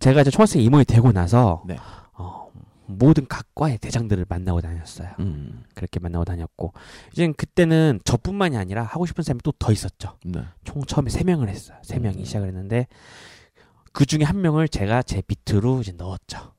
[0.00, 1.76] 제가 이제 총학생 임원이 되고 나서 네.
[2.14, 2.50] 어,
[2.86, 5.10] 모든 각과의 대장들을 만나고 다녔어요.
[5.20, 6.72] 음, 그렇게 만나고 다녔고
[7.12, 10.16] 이제 그때는 저뿐만이 아니라 하고 싶은 사람이 또 더 있었죠.
[10.24, 10.42] 네.
[10.64, 11.76] 총 처음에 세 명을 했어요.
[11.82, 12.24] 세 명이 음.
[12.24, 12.86] 시작을 했는데
[13.92, 16.54] 그 중에 한 명을 제가 제 밑으로 이제 넣었죠.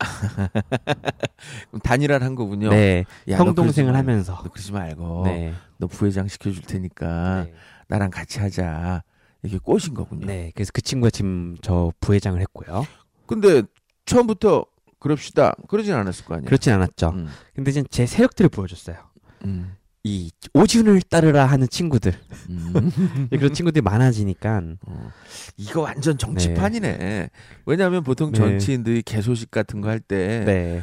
[1.70, 2.70] 그럼 단일화를 한 거군요.
[2.70, 4.34] 네, 야, 너형 동생을 그러지 말- 하면서.
[4.34, 7.54] 너 그러지 말고 네, 너 부회장 시켜줄 테니까 네,
[7.88, 9.02] 나랑 같이 하자
[9.42, 10.26] 이렇게 꼬신 거군요.
[10.26, 10.52] 네.
[10.54, 12.84] 그래서 그 친구가 지금 저 부회장을 했고요.
[13.26, 13.62] 근데
[14.06, 14.64] 처음부터
[14.98, 16.46] 그럽시다 그러진 않았을 거 아니에요.
[16.46, 17.10] 그렇진 않았죠.
[17.10, 18.96] 음, 근데 이제 제 세력들을 보여줬어요.
[19.44, 22.14] 음, 이 오지훈을 따르라 하는 친구들
[22.48, 22.72] 음.
[23.30, 25.10] 그런 친구들이 많아지니까 어,
[25.58, 27.28] 이거 완전 정치판이네.
[27.66, 28.38] 왜냐하면 보통 네.
[28.38, 30.82] 정치인들이 개소식 같은 거 할 때뭐 네,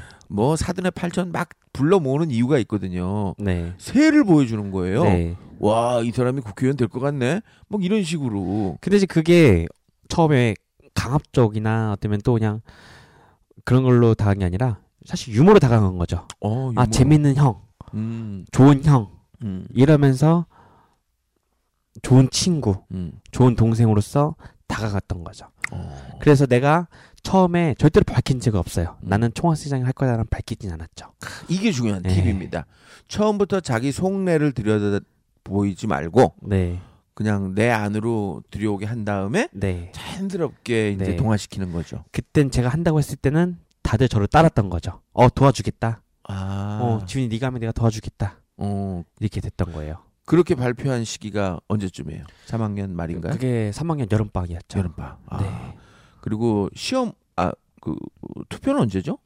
[0.58, 3.34] 사돈의 팔천 막 불러 모으는 이유가 있거든요.
[3.40, 5.04] 네, 새를 보여주는 거예요.
[5.04, 5.36] 네.
[5.60, 7.42] 와, 이 사람이 국회의원 될 것 같네.
[7.70, 8.78] 뭐 이런 식으로.
[8.82, 9.66] 근데 이제 그게
[10.10, 10.54] 처음에
[10.94, 12.62] 강압적이나 어쩌면 또 그냥
[13.64, 16.28] 그런 걸로 다가간 게 아니라 사실 유머로 다가간 거죠.
[16.42, 16.86] 어, 아 유머.
[16.92, 17.62] 재밌는 형,
[17.98, 19.12] 음, 좋은 형
[19.44, 20.46] 음, 이러면서
[22.02, 23.14] 좋은 친구, 음.
[23.32, 24.36] 좋은 동생으로서
[24.68, 25.48] 다가갔던 거죠.
[25.72, 26.18] 어.
[26.22, 26.88] 그래서 내가
[27.24, 28.98] 처음에 절대로 밝힌 적이 없어요.
[29.04, 29.10] 음.
[29.10, 31.12] 나는 총학생장을 할 거다라는 밝히진 않았죠.
[31.50, 32.14] 이게 중요한 네.
[32.14, 32.66] 팁입니다.
[33.08, 35.04] 처음부터 자기 속내를 들여다
[35.44, 36.80] 보이지 말고 네,
[37.14, 39.92] 그냥 내 안으로 들여오게 한 다음에 네.
[39.94, 41.16] 자연스럽게 이제 네.
[41.16, 42.04] 동화시키는 거죠.
[42.12, 45.02] 그땐 제가 한다고 했을 때는 다들 저를 따랐던 거죠.
[45.14, 46.02] 어 도와주겠다.
[46.28, 48.40] 아, 어 지훈이 네가 하면 내가 도와주겠다.
[48.58, 50.04] 어, 이렇게 됐던 거예요.
[50.26, 52.26] 그렇게 발표한 시기가 언제쯤이에요?
[52.48, 53.34] 3학년 말인가요?
[53.34, 54.80] 그게 3학년 여름방학이었죠.
[54.80, 55.18] 여름방.
[55.28, 55.78] 아, 네.
[56.22, 57.96] 그리고 시험 아 그
[58.50, 59.18] 투표는 언제죠?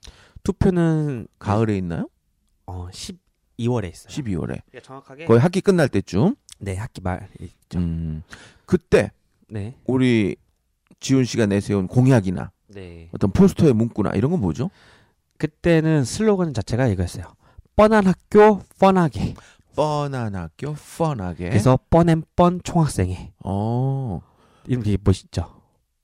[0.44, 2.10] 투표는 가을에 있나요?
[2.68, 4.10] 어 12월에 있어요.
[4.10, 4.84] 12월에.
[4.84, 6.36] 정확하게 거의 학기 끝날 때쯤.
[6.60, 7.80] 네 학기 말 있죠.
[7.80, 8.22] 음.
[8.68, 9.12] 그때
[9.50, 9.76] 네.
[9.86, 10.36] 우리
[11.00, 13.10] 지훈 씨가 내세운 공약이나 네.
[13.14, 14.70] 어떤 포스터의 문구나 이런 건 뭐죠?
[15.42, 17.26] 그때는 슬로건 자체가 이거였어요.
[17.76, 19.34] 뻔한 학교 뻔하게.
[19.76, 21.50] 뻔한 학교, 뻔하게.
[21.50, 23.32] 그래서 뻔앤 뻔 총학생회.
[23.44, 24.22] 어.
[24.68, 25.48] 이름 되게 멋있죠.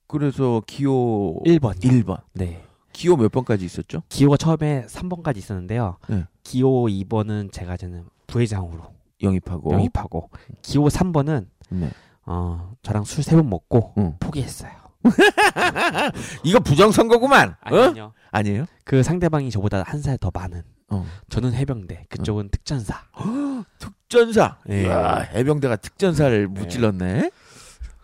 [0.08, 1.78] 그래서 기호 1번.
[1.78, 2.22] 1번.
[2.32, 2.64] 네.
[2.92, 4.02] 기호 몇 번까지 있었죠?
[4.08, 5.98] 기호가 처음에 3번까지 있었는데요.
[6.08, 6.24] 네.
[6.42, 8.82] 기호 2번은 제가 저는 부회장으로
[9.22, 9.72] 영입하고.
[9.72, 10.30] 영입하고
[10.62, 11.90] 기호 3번은 네.
[12.26, 14.16] 어, 저랑 술 세 번 먹고 응.
[14.18, 14.72] 포기했어요.
[16.44, 17.50] 이거 부정선거구만.
[17.70, 17.76] 어?
[17.76, 18.12] 아니요.
[18.30, 18.66] 아니에요?
[18.84, 21.06] 그 상대방이 저보다 한 살 더 많은 어.
[21.28, 23.02] 저는 해병대, 그쪽은 특전사.
[23.78, 24.58] 특전사.
[24.66, 24.84] 네.
[24.84, 27.30] 이야, 해병대가 특전사를 무찔렀네.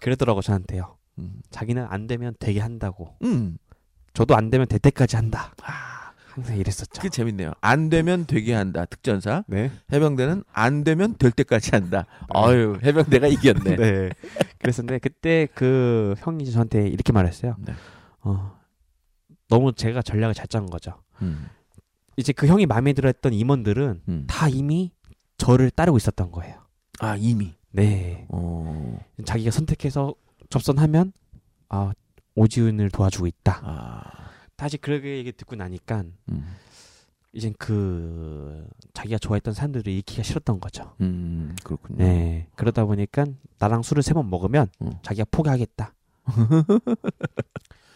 [0.01, 0.97] 그러더라고 저한테요.
[1.19, 1.41] 음.
[1.51, 3.17] 자기는 안 되면 되게 한다고.
[3.23, 3.57] 음.
[4.13, 5.53] 저도 안 되면 될 때까지 한다.
[5.63, 6.04] 아,
[6.35, 7.01] 항상 이랬었죠.
[7.01, 7.53] 그 재밌네요.
[7.61, 8.85] 안 되면 되게 한다.
[8.87, 9.45] 특전사.
[9.47, 9.71] 네.
[9.93, 12.07] 해병대는 안 되면 될 때까지 한다.
[12.29, 13.77] 아유, 해병대가 이겼네.
[13.77, 14.11] 네.
[14.59, 17.55] 그랬었는데 그때 그 형이 저한테 이렇게 말했어요.
[17.61, 17.73] 네.
[18.23, 18.59] 어,
[19.49, 21.01] 너무 제가 전략을 잘 짠 거죠.
[21.23, 21.47] 음.
[22.17, 24.25] 이제 그 형이 마음에 들었던 임원들은 음.
[24.27, 24.91] 다 이미
[25.39, 26.57] 저를 따르고 있었던 거예요.
[26.99, 27.55] 아, 이미.
[27.71, 28.27] 네.
[28.29, 28.99] 어.
[29.25, 30.15] 자기가 선택해서
[30.51, 31.13] 접선하면
[31.69, 31.93] 아
[32.35, 33.61] 오지훈을 도와주고 있다.
[33.63, 34.24] 아.
[34.57, 36.57] 다시 그렇게 얘기 듣고 나니까 음.
[37.33, 40.95] 이젠 그 자기가 좋아했던 사람들을 잃기가 싫었던 거죠.
[41.01, 41.99] 음, 그렇군요.
[41.99, 42.47] 네.
[42.55, 43.27] 그러다 보니까
[43.59, 44.93] 나랑 술을 세 번 먹으면 음.
[45.03, 45.95] 자기가 포기하겠다.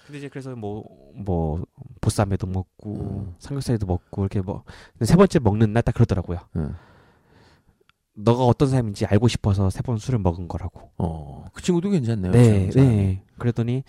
[0.07, 0.85] 근데 이제 그래서 뭐
[1.19, 1.65] 뭐
[2.01, 3.35] 보쌈에도 먹고 음.
[3.41, 6.39] 삼겹살에도 먹고 이렇게 뭐 근데 세 번째 먹는 날 딱 그러더라고요.
[6.57, 6.75] 음.
[8.21, 10.91] 너가 어떤 사람인지 알고 싶어서 세 번 술을 먹은 거라고.
[10.99, 12.33] 어, 그 친구도 괜찮네요.
[12.33, 12.83] 네, 참.
[12.83, 13.23] 네.
[13.39, 13.85] 그랬더니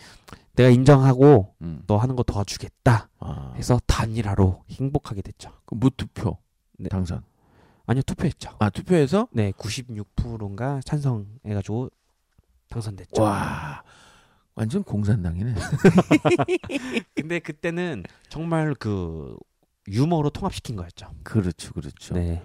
[0.55, 1.81] 내가 인정하고 음.
[1.87, 3.53] 너 하는 거 도와주겠다 아.
[3.55, 5.51] 해서 단일화로 행복하게 됐죠.
[5.65, 6.37] 그 무투표
[6.77, 6.89] 네.
[6.89, 7.23] 당선.
[7.87, 8.51] 아니요 투표했죠.
[8.59, 11.89] 아, 투표해서 네, 96%인가 찬성해가지고
[12.69, 13.21] 당선됐죠.
[13.23, 13.81] 와.
[14.53, 15.55] 완전 공산당이네.
[17.15, 19.35] 근데 그때는 정말 그
[19.87, 21.07] 유머로 통합시킨 거였죠.
[21.23, 22.13] 그렇죠, 그렇죠.
[22.13, 22.43] 네.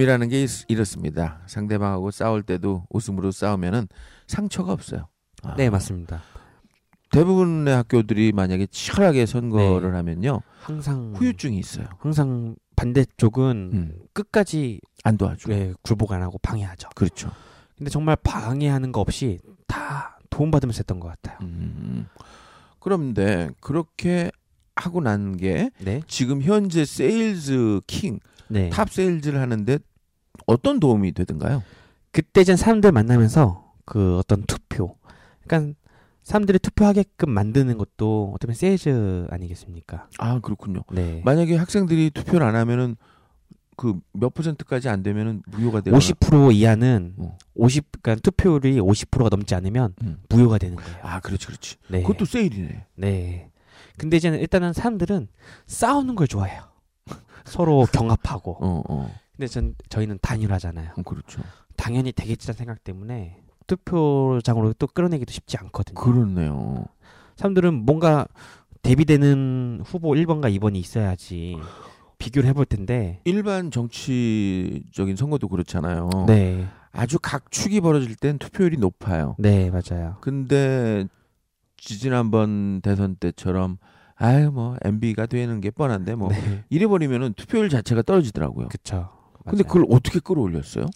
[0.00, 1.40] 웃음이라는 게 있- 이렇습니다.
[1.46, 3.86] 상대방하고 싸울 때도 웃음으로 싸우면은
[4.26, 5.08] 상처가 없어요.
[5.42, 6.22] 아, 네, 맞습니다.
[7.10, 9.96] 대부분의 학교들이 만약에 치열하게 선거를 네.
[9.96, 11.86] 하면요 항상 후유증이 있어요.
[11.98, 15.48] 항상 반대쪽은 음, 끝까지 안 도와줘.
[15.48, 16.88] 네, 굴복 안 하고 방해하죠.
[16.94, 17.30] 그렇죠.
[17.76, 21.38] 근데 정말 방해하는 거 없이 다 도움받으면서 했던 것 같아요.
[21.42, 22.06] 음,
[22.78, 24.30] 그런데 그렇게
[24.76, 26.00] 하고 난게 네.
[26.06, 28.70] 지금 현재 세일즈 킹, 네.
[28.70, 29.78] top sales를 하는데
[30.46, 31.62] 어떤 도움이 되던가요?
[32.12, 34.96] 그때 전 사람들 만나면서 그 어떤 투표,
[35.46, 35.74] 그러니까
[36.22, 40.08] 사람들이 투표하게끔 만드는 것도 어떻게 보면 세일즈 아니겠습니까?
[40.18, 40.82] 아 그렇군요.
[40.92, 41.22] 네.
[41.24, 42.96] 만약에 학생들이 투표를 안 하면은
[43.76, 47.38] 그 몇 퍼센트까지 안 되면은 무효가 되거나 50% 이하는 어.
[47.54, 50.18] 50, 그러니까 투표율이 50%가 넘지 않으면 음.
[50.28, 50.96] 무효가 되는 거예요.
[51.02, 51.76] 아 그렇지 그렇지.
[51.88, 52.02] 네.
[52.02, 52.86] 그것도 세일이네.
[52.96, 53.50] 네.
[53.96, 55.28] 근데 이제는 일단은 사람들은
[55.66, 56.62] 싸우는 걸 좋아해요.
[57.44, 58.58] 서로 경합하고.
[58.60, 59.10] 어 어.
[59.40, 60.90] 근데 전 저희는 단일화잖아요.
[60.98, 61.40] 어, 그렇죠.
[61.74, 65.98] 당연히 되겠지라는 생각 때문에 투표장으로 또 끌어내기도 쉽지 않거든요.
[65.98, 66.84] 그렇네요.
[67.36, 68.26] 사람들은 뭔가
[68.82, 71.56] 대비되는 후보 1번과 2번이 있어야지
[72.18, 73.22] 비교를 해볼 텐데.
[73.24, 76.10] 일반 정치적인 선거도 그렇잖아요.
[76.26, 76.68] 네.
[76.92, 79.36] 아주 각축이 벌어질 땐 투표율이 높아요.
[79.38, 80.18] 네, 맞아요.
[80.20, 81.06] 근데
[81.78, 83.78] 지지난번 대선 때처럼
[84.16, 86.64] 아유 뭐 MB가 되는 게 뻔한데 뭐 네.
[86.68, 88.68] 이래 버리면은 투표율 자체가 떨어지더라고요.
[88.68, 89.08] 그쵸.
[89.50, 89.64] 근데.
[89.64, 90.86] 그걸 어떻게 끌어올렸어요?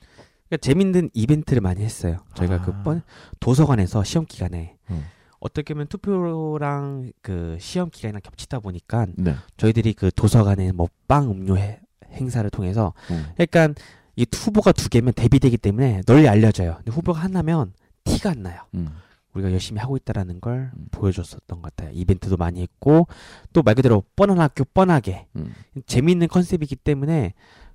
[0.49, 2.19] 그러니까 재밌는 이벤트를 많이 했어요.
[2.35, 2.61] 저희가 아.
[2.63, 3.03] 그 번,
[3.41, 5.05] 도서관에서 시험 기간에 음.
[5.41, 9.35] 어떻게 보면 투표랑 그 시험 기간이랑 겹치다 보니까 네.
[9.57, 11.81] 저희들이 그 도서관에 뭐빵 음료 해-
[12.13, 13.27] 행사를 통해서 음.
[13.41, 13.75] 약간
[14.17, 16.77] 이 후보가 두 개면 대비되기 때문에 널리 알려져요.
[16.77, 17.73] 근데 후보가 하나면
[18.05, 18.61] 티가 안 나요.
[18.75, 18.89] 음.
[19.35, 20.87] 우리가 열심히 하고 있다라는 걸 음.
[20.93, 21.91] 보여줬었던 것 같아요.
[21.93, 23.09] 이벤트도 많이 했고
[23.53, 25.53] 또 말 그대로 뻔한 학교 뻔하게 음.
[25.87, 27.35] 재미있는 컨셉이기 때문에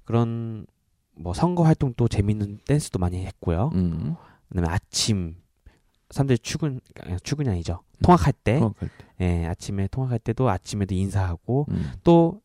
[0.09, 0.65] 그런
[1.15, 3.69] 뭐 선거 활동도 재미있는 댄스도 많이 했고요.
[3.75, 4.15] 음.
[4.47, 5.35] 그다음에 아침
[6.09, 6.81] 사람들이 출근
[7.21, 7.83] 출근이 아니죠.
[8.01, 9.05] 통학할 때, 통학할 때.
[9.21, 11.91] 예, 아침에 통학할 때도 아침에도 인사하고 음.
[12.03, 12.41] 또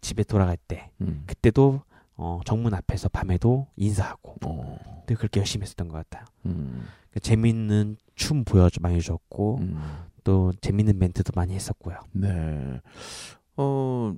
[0.00, 1.24] 집에 돌아갈 때 음.
[1.26, 1.82] 그때도
[2.14, 4.78] 어, 정문 앞에서 밤에도 인사하고 어.
[5.00, 6.24] 근데 그렇게 열심히 했었던 것 같아요.
[6.46, 6.86] 음.
[7.10, 9.82] 그 재미있는 춤 보여 많이 줬고 음.
[10.22, 11.98] 또 재미있는 멘트도 많이 했었고요.
[12.12, 12.80] 네.
[13.56, 14.14] 어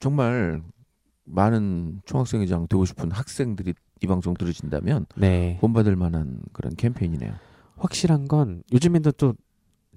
[0.00, 0.60] 정말
[1.26, 5.58] 많은 총학생회장 되고 싶은 학생들이 이 방송 들으신다면 네.
[5.60, 7.34] 본받을 만한 그런 캠페인이네요.
[7.76, 9.34] 확실한 건 요즘에도 또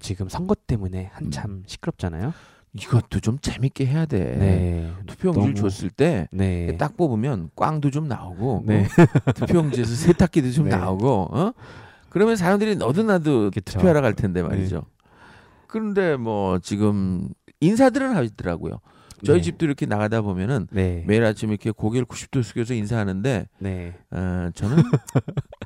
[0.00, 2.32] 지금 선거 때문에 한참 시끄럽잖아요.
[2.72, 4.18] 이것도 좀 재밌게 해야 돼.
[4.36, 4.92] 네.
[5.06, 6.76] 투표용지를 너무- 줬을 때 네.
[6.78, 8.84] 딱 뽑으면 꽝도 좀 나오고 네.
[8.84, 8.86] 어?
[9.34, 10.76] 투표용지에서 세탁기도 좀 네.
[10.76, 11.52] 나오고 어?
[12.10, 13.78] 그러면 사람들이 너도 나도 그쵸.
[13.78, 14.84] 투표하러 갈 텐데 말이죠.
[15.66, 17.28] 그런데 뭐 지금
[17.60, 18.80] 인사들은 하더라고요.
[19.24, 19.42] 저희 네.
[19.42, 21.04] 집도 이렇게 나가다 보면은 네.
[21.06, 23.94] 매일 아침 이렇게 고개를 90도 숙여서 인사하는데 네.
[24.10, 24.82] 어, 저는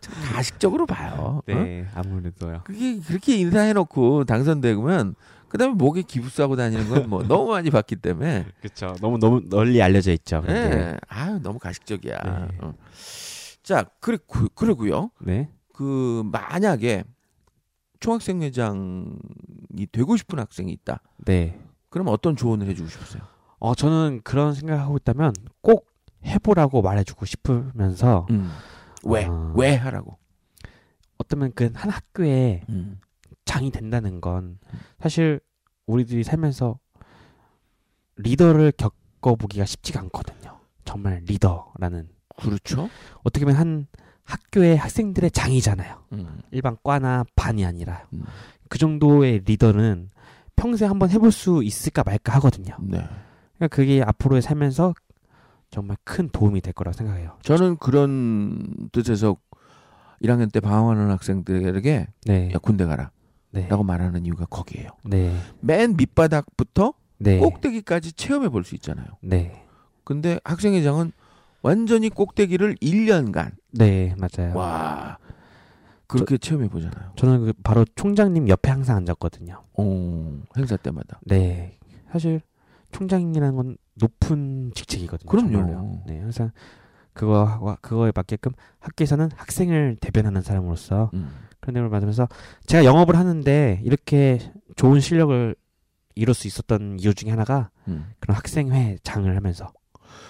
[0.01, 1.15] 참 가식적으로 봐요.
[1.19, 1.41] 어?
[1.47, 1.87] 네.
[1.95, 2.63] 아무래도요.
[2.65, 5.15] 그게 그렇게 인사해놓고 당선되면
[5.49, 8.97] 그다음에 목에 기부 싸고 다니는 건 뭐 너무 많이 봤기 때문에 그렇죠.
[9.01, 10.41] 너무 너무 널리 알려져 있죠.
[10.43, 10.57] 그런.
[10.57, 12.19] 예, 아유 너무 가식적이야.
[12.25, 12.49] 네.
[12.61, 12.75] 어.
[13.63, 14.19] 자, 그리
[14.55, 15.11] 그러고요.
[15.21, 15.49] 네.
[15.73, 17.05] 그 만약에
[18.01, 21.01] 총학생회장이 되고 싶은 학생이 있다.
[21.25, 21.59] 네.
[21.89, 23.23] 그럼 어떤 조언을 해주고 싶으세요?
[23.65, 25.91] 어 저는 그런 생각을 하고 있다면 꼭
[26.23, 28.51] 해보라고 말해주고 싶으면서 음.
[29.05, 29.25] 왜?
[29.25, 29.55] 어.
[29.57, 30.19] 왜 하라고?
[31.17, 33.01] 어쩌면 그한 학교에 음.
[33.47, 34.59] 장이 된다는 건
[35.01, 35.41] 사실
[35.87, 36.79] 우리들이 살면서
[38.17, 40.61] 리더를 겪어보기가 쉽지가 않거든요.
[40.85, 42.91] 정말 리더라는 그렇죠.
[43.23, 43.87] 어떻게 보면 한
[44.25, 46.05] 학교의 학생들의 장이잖아요.
[46.13, 46.43] 음.
[46.51, 48.25] 일반 과나 반이 아니라 음.
[48.69, 50.11] 그 정도의 리더는
[50.55, 52.77] 평생 한번 해볼 수 있을까 말까 하거든요.
[52.83, 53.03] 네.
[53.57, 54.95] 그러니까 그게 앞으로의 살면서
[55.71, 57.37] 정말 큰 도움이 될 거라고 생각해요.
[57.43, 59.37] 저는 그런 뜻에서
[60.23, 63.11] 1학년 때 방황하는 학생들에게 네, 야 군대 가라
[63.51, 64.89] 네, 라고 말하는 이유가 거기에요.
[65.05, 69.07] 네, 맨 밑바닥부터 네, 꼭대기까지 체험해 볼 수 있잖아요.
[69.21, 69.65] 네,
[70.05, 71.13] 근데 학생회장은
[71.63, 74.57] 완전히 꼭대기를 1년간 네, 맞아요.
[74.57, 75.19] 와
[76.07, 77.13] 그렇게 체험해 보잖아요.
[77.17, 79.63] 저는 그 바로 총장님 옆에 항상 앉았거든요.
[79.75, 81.19] 오, 행사 때마다.
[81.25, 81.79] 네,
[82.13, 82.41] 사실
[82.95, 85.29] 총장이라는 건 높은 직책이거든요.
[85.29, 85.51] 그럼요.
[85.53, 86.03] 정말로요.
[86.07, 86.53] 네, 항상
[87.13, 91.31] 그거와 그거에 맞게끔 학교에서는 학생을 대변하는 사람으로서 음.
[91.61, 92.29] 그런 내용을 받으면서
[92.67, 94.39] 제가 영업을 하는데 이렇게
[94.77, 95.55] 좋은 실력을
[96.15, 98.13] 이룰 수 있었던 이유 중에 하나가 음.
[98.21, 99.73] 그런 학생회 장을 하면서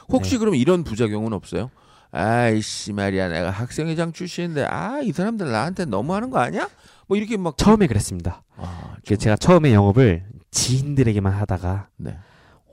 [0.09, 0.39] 혹시 네.
[0.39, 1.71] 그럼 이런 부작용은 없어요?
[2.11, 6.69] 아이씨 말이야 내가 학생회장 출신인데 아 이 사람들 나한테 너무하는 거 아니야?
[7.09, 8.43] 뭐 이렇게 막 처음에 그랬습니다.
[8.57, 12.17] 아, 그 제가 처음에 영업을 지인들에게만 하다가 네.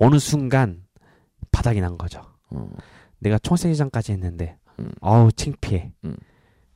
[0.02, 0.84] 어느 순간
[1.52, 2.22] 바닥이 난 거죠.
[2.50, 2.68] 어.
[3.20, 4.92] 내가 총생회장까지 했는데 음.
[5.00, 5.92] 어우 창피해.
[6.06, 6.18] 음.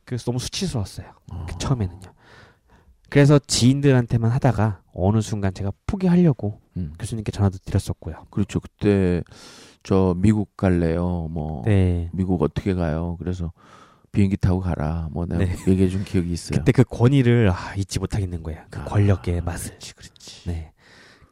[0.05, 1.07] 그래서 너무 수치스러웠어요.
[1.31, 1.45] 어.
[1.49, 2.13] 그 처음에는요.
[3.09, 6.93] 그래서 지인들한테만 하다가 어느 순간 제가 포기하려고 음.
[6.99, 8.27] 교수님께 전화도 드렸었고요.
[8.29, 8.59] 그렇죠.
[8.59, 9.23] 그때
[9.81, 11.27] 저 미국 갈래요.
[11.31, 12.09] 뭐 네.
[12.13, 13.15] 미국 어떻게 가요?
[13.17, 13.51] 그래서
[14.11, 15.09] 비행기 타고 가라.
[15.11, 15.55] 뭐 내가 네.
[15.67, 16.59] 얘기해 준 기억이 있어요.
[16.59, 18.61] 그때 그 권위를 아, 잊지 못하겠는 거예요.
[18.69, 19.71] 그 아, 권력의 맛을.
[19.71, 20.49] 그렇지, 그렇지.
[20.49, 20.71] 네.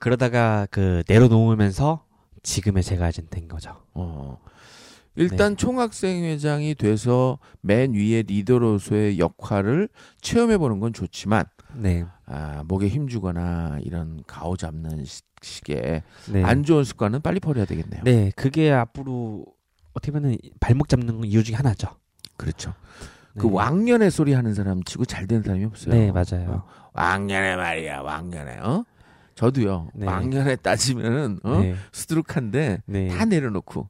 [0.04, 2.04] 그러다가 그 내려놓으면서
[2.44, 3.78] 지금의 제가 이제 된 거죠.
[3.94, 4.38] 어.
[5.16, 9.88] 일단 총학생 회장이 돼서 맨 위에 리더로서의 역할을
[10.20, 12.04] 체험해 보는 건 좋지만 네.
[12.26, 16.44] 아, 목에 힘주거나 이런 가오 잡는 시- 식의 네.
[16.44, 18.02] 안 좋은 습관은 빨리 버려야 되겠네요.
[18.04, 19.46] 네, 그게 앞으로
[19.94, 21.88] 어떻게 보면 발목 잡는 이유 중에 하나죠.
[22.36, 22.74] 그렇죠.
[23.36, 23.42] 네.
[23.42, 25.96] 그 왕년의 소리 하는 사람 치고 잘된 사람이 없어요.
[25.96, 26.64] 네, 맞아요.
[26.92, 28.58] 왕년에 말이야, 왕년에.
[28.60, 28.84] 어?
[29.36, 29.90] 저도요.
[29.96, 30.06] 네.
[30.06, 31.60] 왕년에 따지면은 어?
[31.60, 31.76] 네.
[31.92, 33.08] 수두룩한데 네.
[33.10, 33.90] 다 내려놓고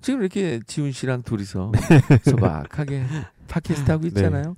[0.00, 1.72] 지금 이렇게 지훈 씨랑 둘이서
[2.24, 3.04] 소박하게
[3.48, 4.56] 팟캐스트 하고 있잖아요.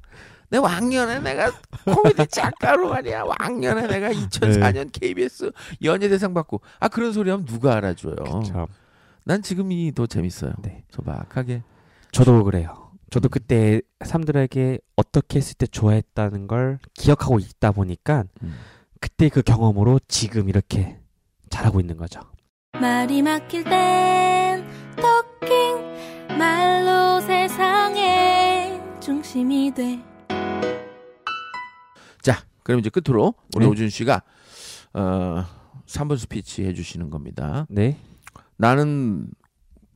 [0.50, 1.50] 내 왕년에 내가
[1.84, 3.24] 코미디 작가로 말이야.
[3.24, 5.50] 왕년에 내가 2004년 KBS
[5.82, 8.16] 연예대상 받고 아 그런 소리 하면 누가 알아줘요.
[8.16, 8.68] 그렇죠.
[9.24, 10.52] 난 지금이 더 재밌어요.
[10.62, 10.84] 네.
[10.90, 11.62] 소박하게.
[12.12, 12.90] 저도 그래요.
[13.10, 18.54] 저도 그때 사람들에게 어떻게 했을 때 좋아했다는 걸 기억하고 있다 보니까 음.
[19.02, 20.96] 그때 그 경험으로 지금 이렇게
[21.50, 22.20] 잘하고 있는 거죠.
[22.80, 30.00] 말이 막힐 땐 토킹 말로 세상의 중심이 돼
[32.20, 33.70] 자, 그럼 이제 끝으로 우리 네.
[33.72, 34.22] 오준 씨가
[34.94, 35.44] 어
[35.86, 37.66] 3분 스피치 해 주시는 겁니다.
[37.68, 37.98] 네.
[38.56, 39.26] 나는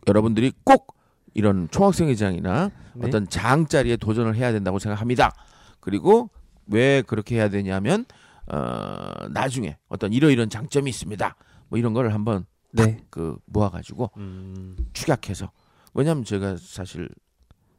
[0.08, 0.96] 여러분들이 꼭
[1.32, 3.06] 이런 총학생회장이나 네.
[3.06, 5.32] 어떤 장 자리에 도전을 해야 된다고 생각합니다.
[5.78, 6.28] 그리고
[6.66, 8.04] 왜 그렇게 해야 되냐면
[8.48, 11.36] 어 나중에 어떤 이러이런 장점이 있습니다.
[11.68, 12.98] 뭐 이런 거를 한번 네.
[13.10, 15.50] 그 모아가지고 음, 축약해서
[15.94, 17.08] 왜냐하면 제가 사실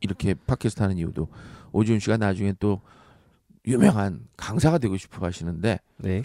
[0.01, 1.29] 이렇게 팟캐스트 하는 이유도
[1.71, 2.81] 오지훈 씨가 나중에 또
[3.65, 6.23] 유명한 강사가 되고 싶어 하시는데 네.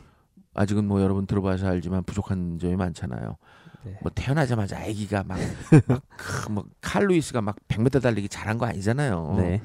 [0.54, 3.36] 아직은 뭐 여러분 들어봐서 알지만 부족한 점이 많잖아요.
[3.84, 3.98] 네.
[4.00, 9.34] 뭐 태어나자마자 아기가 막막뭐 칼루이스가 막 100m 달리기 잘한 거 아니잖아요.
[9.38, 9.60] 네.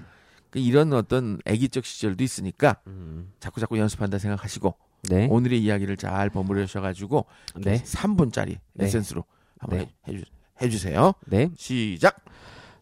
[0.50, 4.76] 그 이런 어떤 아기적 시절도 있으니까 음, 자꾸 자꾸 연습한다 생각하시고
[5.10, 5.28] 네.
[5.30, 7.26] 오늘의 이야기를 잘 버무려셔가지고
[7.58, 7.82] 네.
[7.84, 8.86] 3분짜리 네.
[8.86, 9.24] 에센스로
[9.60, 9.86] 한번 네.
[10.08, 10.26] 해, 해주,
[10.62, 11.14] 해주세요.
[11.28, 11.50] 네.
[11.56, 12.18] 시작.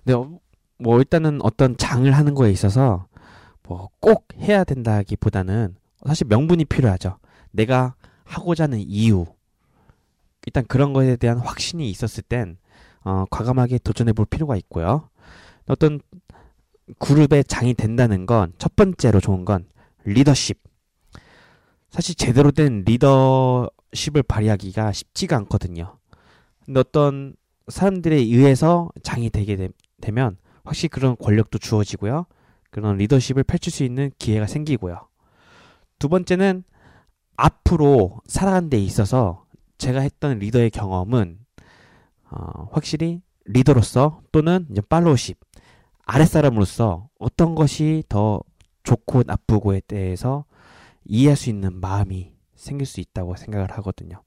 [0.04, 0.40] 네, 어,
[0.78, 3.08] 뭐 일단은 어떤 장을 하는 거에 있어서
[3.64, 5.76] 뭐 꼭 해야 된다기보다는
[6.06, 7.18] 사실 명분이 필요하죠.
[7.52, 9.26] 내가 하고자 하는 이유.
[10.46, 12.58] 일단 그런 거에 대한 확신이 있었을 땐
[13.04, 15.10] 어, 과감하게 도전해 볼 필요가 있고요.
[15.68, 16.00] 어떤
[17.00, 19.68] 그룹의 장이 된다는 건 첫 번째로 좋은 건
[20.04, 20.60] 리더십.
[21.90, 25.98] 사실 제대로 된 리더십을 발휘하기가 쉽지가 않거든요.
[26.66, 27.36] 근데 어떤
[27.68, 29.70] 사람들에 의해서 장이 되게 되,
[30.02, 32.26] 되면 확실히 그런 권력도 주어지고요.
[32.70, 35.08] 그런 리더십을 펼칠 수 있는 기회가 생기고요.
[35.98, 36.64] 두 번째는
[37.38, 39.46] 앞으로 살아가는 데 있어서
[39.78, 41.40] 제가 했던 리더의 경험은
[42.32, 45.38] 어, 확실히 리더로서 또는 이제 팔로우십
[46.06, 48.42] 아랫사람으로서 어떤 것이 더
[48.84, 50.46] 좋고 나쁘고에 대해서
[51.04, 54.22] 이해할 수 있는 마음이 생길 수 있다고 생각을 하거든요.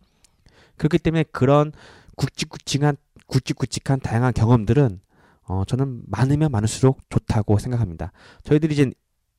[0.77, 1.73] 그렇기 때문에 그런
[2.17, 5.01] 굵직굵직한 굵직굵직한 다양한 경험들은
[5.45, 8.12] 어, 저는 많으면 많을수록 좋다고 생각합니다.
[8.45, 8.91] 저희들이 이제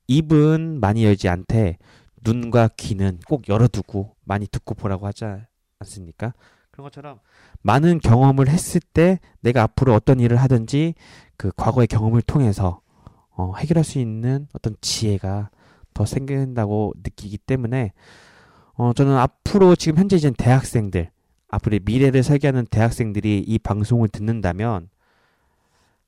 [0.08, 1.78] 입은 많이 열지 않되
[2.24, 5.26] 눈과 귀는 꼭 열어두고 많이 듣고 보라고 하지
[5.80, 6.34] 않습니까?
[6.80, 7.20] 그런 것처럼
[7.62, 10.96] 많은 경험을 했을 때 내가 앞으로 어떤 일을 하든지
[11.38, 12.82] 그 과거의 경험을 통해서
[13.32, 15.50] 어, 해결할 수 있는 어떤 지혜가
[15.94, 17.92] 더 생긴다고 느끼기 때문에
[18.74, 21.12] 어, 저는 앞으로 지금 현재 이제 대학생들
[21.50, 24.90] 앞으로의 미래를 설계하는 대학생들이 이 방송을 듣는다면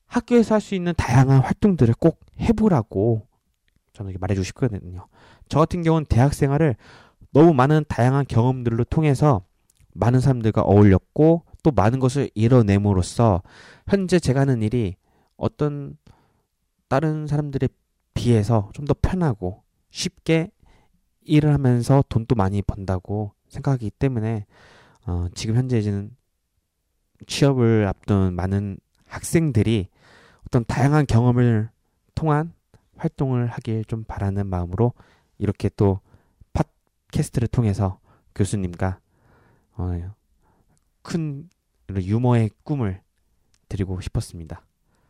[0.08, 3.28] 학교에서 할 수 있는 다양한 활동들을 꼭 해보라고
[3.94, 5.08] 저는 말해주고 싶거든요.
[5.50, 6.76] 저 같은 경우는 대학 생활을
[7.34, 9.44] 너무 많은 다양한 경험들로 통해서
[9.94, 13.42] 많은 사람들과 어울렸고 또 많은 것을 이뤄냄으로써
[13.88, 14.96] 현재 제가 하는 일이
[15.38, 15.98] 어떤
[16.88, 17.68] 다른 사람들에
[18.14, 20.52] 비해서 좀 더 편하고 쉽게
[21.22, 24.46] 일을 하면서 돈도 많이 번다고 생각하기 때문에
[25.06, 26.16] 어, 지금 현재 이제는
[27.28, 29.88] 취업을 앞둔 많은 학생들이
[30.48, 31.70] 어떤 다양한 경험을
[32.16, 32.54] 통한
[32.98, 34.94] 활동을 하길 좀 바라는 마음으로
[35.38, 36.00] 이렇게 또
[36.54, 38.00] 팟캐스트를 통해서
[38.36, 39.00] 교수님과
[39.82, 40.16] 어,
[41.02, 41.50] 큰
[41.94, 43.02] 유머의 꿈을
[43.70, 44.66] 드리고 싶었습니다.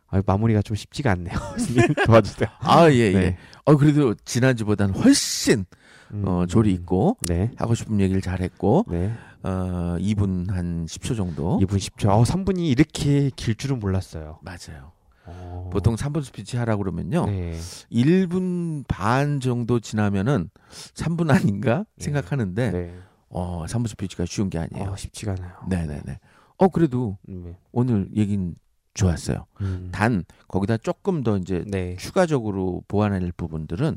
[0.08, 1.34] 아, 마무리가 좀 쉽지가 않네요.
[2.06, 2.48] 도와주세요.
[2.60, 3.12] 아, 예, 예.
[3.12, 3.38] 네.
[3.64, 5.64] 어, 그래도 지난주보다는 훨씬
[6.12, 7.50] 음, 어, 조리 있고 네.
[7.56, 9.12] 하고 싶은 얘기를 잘 했고 네.
[9.42, 11.58] 어, 2분 한 10초 정도.
[11.60, 12.08] 2분 10초.
[12.08, 14.38] 어, 3분이 이렇게 길 줄은 몰랐어요.
[14.42, 14.92] 맞아요.
[15.24, 15.70] 어.
[15.72, 17.26] 보통 3분 스피치 하라고 그러면요.
[17.26, 17.58] 네.
[17.90, 20.50] 1분 반 정도 지나면은
[20.94, 22.04] 3분 아닌가 네.
[22.04, 22.94] 생각하는데 네.
[23.32, 24.90] 어, 3분 스피치가 쉬운 게 아니에요.
[24.90, 25.52] 어, 쉽지가 않아요.
[25.68, 26.18] 네, 네, 네.
[26.58, 27.56] 어, 그래도 네.
[27.72, 28.54] 오늘 얘긴
[28.94, 29.46] 좋았어요.
[29.62, 29.88] 음.
[29.90, 31.96] 단 거기다 조금 더 이제 네.
[31.96, 33.96] 추가적으로 보완할 부분들은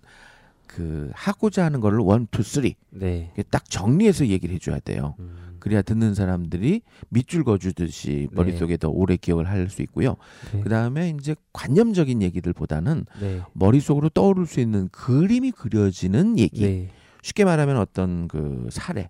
[0.68, 3.32] 그 하고자 하는 거를 one, two, three 네.
[3.52, 5.16] 딱 정리해서 얘기를 해줘야 돼요.
[5.20, 5.58] 음.
[5.60, 8.36] 그래야 듣는 사람들이 밑줄 그어주듯이 네.
[8.36, 10.16] 머릿속에 더 오래 기억을 할 수 있고요.
[10.54, 10.62] 네.
[10.62, 13.42] 그 다음에 이제 관념적인 얘기들보다는 네.
[13.54, 16.62] 머릿속으로 떠오를 수 있는 그림이 그려지는 얘기.
[16.62, 16.90] 네.
[17.22, 19.10] 쉽게 말하면 어떤 그 사례,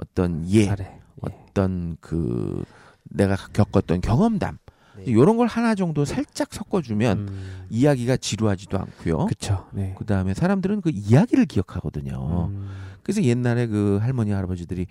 [0.00, 0.84] 어떤 예, 잘해.
[0.84, 1.00] 예.
[1.20, 2.64] 어떤 그
[3.04, 4.58] 내가 겪었던 경험담
[4.96, 5.04] 네.
[5.06, 7.66] 이런 걸 하나 정도 살짝 섞어주면 음.
[7.70, 9.26] 이야기가 지루하지도 않고요.
[9.26, 9.66] 그쵸.
[9.72, 9.94] 네.
[9.98, 12.50] 그 다음에 사람들은 그 이야기를 기억하거든요.
[12.50, 12.68] 음.
[13.02, 14.86] 그래서 옛날에 그 할머니 할아버지들이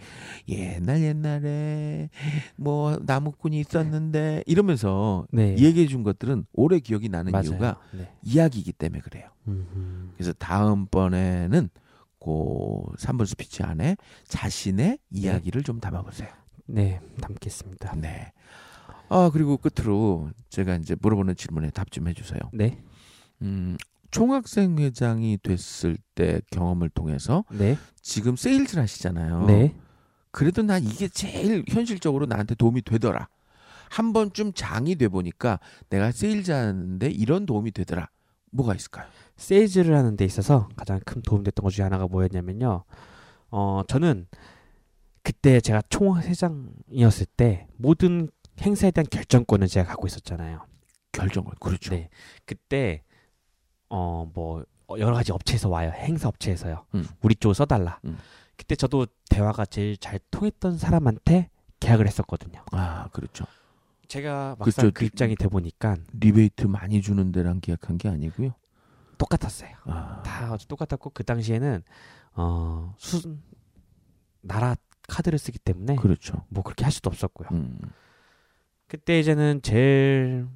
[0.49, 2.10] 옛날 옛날에
[2.55, 5.55] 뭐 나무꾼이 있었는데 이러면서 네.
[5.57, 7.49] 얘기해 준 것들은 오래 기억이 나는 맞아요.
[7.51, 8.12] 이유가 네.
[8.24, 9.30] 이야기이기 때문에 그래요.
[9.47, 10.12] 음.
[10.16, 11.70] 그래서 다음번에는
[12.20, 12.30] 그
[12.97, 13.95] 3분 스피치 안에
[14.28, 16.30] 자신의 이야기를 좀 담아보세요.
[16.65, 16.99] 네.
[17.22, 17.95] 담겠습니다.
[17.95, 18.32] 네.
[19.09, 22.39] 아 그리고 끝으로 제가 이제 물어보는 질문에 답 좀 해주세요.
[22.53, 22.78] 네.
[23.41, 23.78] 음,
[24.11, 27.78] 총학생 회장이 됐을 때 경험을 통해서 네.
[28.01, 29.45] 지금 세일즈를 하시잖아요.
[29.45, 29.76] 네.
[30.32, 33.30] 그래도 난 이게 제일 현실적으로 나한테 도움이 되더라.
[33.89, 35.59] 한 번쯤 장이 돼 보니까
[35.89, 38.09] 내가 세일즈 하는데 이런 도움이 되더라.
[38.51, 39.07] 뭐가 있을까요?
[39.40, 42.84] 세일즈를 하는 데 있어서 가장 큰 도움됐던 것 중에 하나가 뭐였냐면요.
[43.52, 44.28] 어, 저는
[45.24, 48.30] 그때 제가 총회장이었을 때 모든
[48.62, 50.66] 행사에 대한 결정권을 제가 갖고 있었잖아요.
[51.12, 51.92] 결정을 그렇죠.
[51.92, 52.10] 네.
[52.46, 53.04] 그때
[53.90, 54.64] 어 뭐
[54.98, 55.92] 여러 가지 업체에서 와요.
[55.96, 56.86] 행사 업체에서요.
[56.96, 57.08] 음.
[57.22, 58.00] 우리 쪽 써달라.
[58.06, 58.18] 음.
[58.58, 62.64] 그때 저도 대화가 제일 잘 통했던 사람한테 계약을 했었거든요.
[62.72, 63.46] 아 그렇죠.
[64.08, 64.92] 제가 막상 그쵸.
[64.94, 68.54] 그 입장이 돼 보니까 리베이트 많이 주는 데랑 계약한 게 아니고요.
[69.20, 69.70] 똑같았어요.
[69.86, 71.84] 아, 다 똑같았고 그 당시에는
[72.36, 73.38] 어 수
[74.41, 74.76] 나라
[75.07, 76.45] 카드를 쓰기 때문에 그렇죠.
[76.49, 77.49] 뭐 그렇게 할 수도 없었고요.
[77.51, 77.78] 음,
[78.88, 80.47] 그때 이제는 제일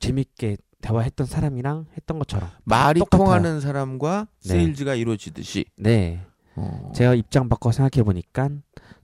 [0.00, 3.24] 재밌게 대화했던 사람이랑 했던 것처럼 말이 똑같아요.
[3.24, 4.48] 통하는 사람과 네.
[4.50, 5.64] 세일즈가 이루어지듯이.
[5.76, 6.24] 네
[6.56, 8.50] 어, 제가 입장 바꿔 생각해 보니까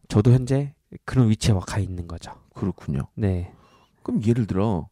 [0.09, 0.75] 저도 현재
[1.05, 2.33] 그런 위치에 가 있는 거죠.
[2.55, 3.09] 그렇군요.
[3.15, 3.53] 네.
[4.03, 4.89] 그럼 예를 들어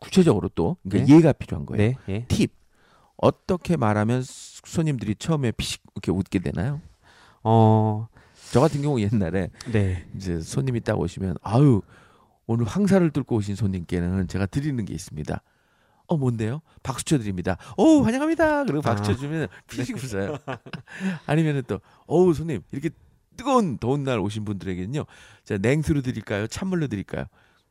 [0.00, 1.12] 구체적으로 또 그러니까 네.
[1.12, 1.78] 이해가 필요한 거예요.
[2.06, 2.12] 네.
[2.12, 2.26] 예.
[2.26, 2.52] 팁
[3.24, 6.82] 어떻게 말하면 손님들이 처음에 피식 이렇게 웃게 되나요?
[7.42, 8.06] 어,
[8.52, 10.06] 저 같은 경우 옛날에 네.
[10.14, 11.80] 이제 손님이 딱 오시면 아유
[12.46, 15.40] 오늘 황사를 뚫고 오신 손님께는 제가 드리는 게 있습니다.
[16.06, 16.60] 어 뭔데요?
[16.82, 17.56] 박수 쳐드립니다.
[17.78, 18.64] 오 환영합니다.
[18.64, 19.06] 그리고 박수 아.
[19.06, 20.36] 쳐주면 피식 웃어요.
[21.24, 22.90] 아니면은 또 어우 손님 이렇게
[23.38, 25.06] 뜨거운 더운 날 오신 분들에게는요.
[25.44, 26.46] 제가 냉수로 드릴까요?
[26.46, 27.24] 찬물로 드릴까요?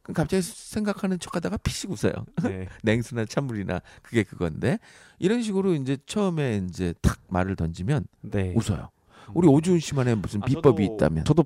[0.04, 2.14] 그럼 갑자기 생각하는 척하다가 피식 웃어요.
[2.44, 2.68] 네.
[2.84, 4.80] 냉수나 찬물이나 그게 그건데
[5.18, 8.54] 이런 식으로 이제 처음에 이제 탁 말을 던지면 네.
[8.56, 8.90] 웃어요.
[9.34, 11.24] 우리 오주훈 씨만의 무슨 아, 비법이 저도- 있다면?
[11.26, 11.46] 저도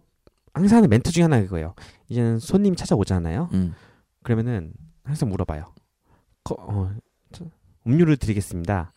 [0.54, 1.76] 항상 하는 멘트 중에 하나가 그거예요.
[2.10, 3.50] 이제는 손님이 찾아오잖아요.
[3.54, 3.76] 음.
[4.24, 5.72] 그러면은 항상 물어봐요.
[6.44, 6.92] 거- 어,
[7.32, 7.46] 저,
[7.86, 8.92] 음료를 드리겠습니다.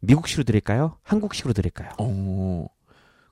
[0.00, 0.96] 미국식으로 드릴까요?
[1.02, 1.90] 한국식으로 드릴까요?
[1.98, 2.66] 어.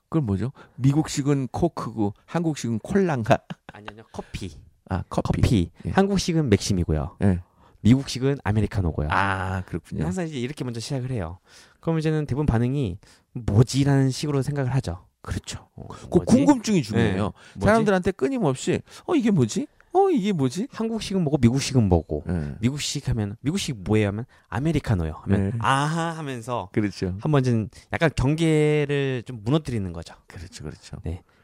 [0.09, 0.51] 그건 뭐죠?
[0.75, 3.39] 미국식은 코크고 한국식은 콜란가?
[3.73, 4.55] 아니 아니요 커피.
[4.89, 5.41] 아 커피.
[5.41, 5.71] 커피.
[5.85, 5.91] 예.
[5.91, 7.17] 한국식은 맥심이고요.
[7.23, 7.39] 예.
[7.81, 9.09] 미국식은 아메리카노고요.
[9.11, 10.05] 아 그렇군요.
[10.05, 11.39] 항상 이제 이렇게 먼저 시작을 해요.
[11.81, 12.97] 그럼 이제는 대부분 반응이
[13.33, 15.05] 뭐지라는 식으로 생각을 하죠.
[15.21, 15.67] 그렇죠.
[15.75, 16.19] 어, 그?
[16.19, 17.33] 궁금증이 중요해요.
[17.55, 17.65] 뭐지?
[17.65, 19.67] 사람들한테 끊임없이 어 이게 뭐지?
[19.93, 20.67] 어 이게 뭐지?
[20.71, 22.55] 한국식은 뭐고 미국식은 뭐고 예.
[22.59, 25.57] 미국식 하면 미국식 뭐예요 하면 아메리카노요 하면 네.
[25.59, 27.15] 아하 하면서 그렇죠.
[27.19, 30.15] 한번 좀 약간 경계를 좀 무너뜨리는 거죠.
[30.27, 30.63] 그렇죠.
[30.63, 30.97] 그렇죠.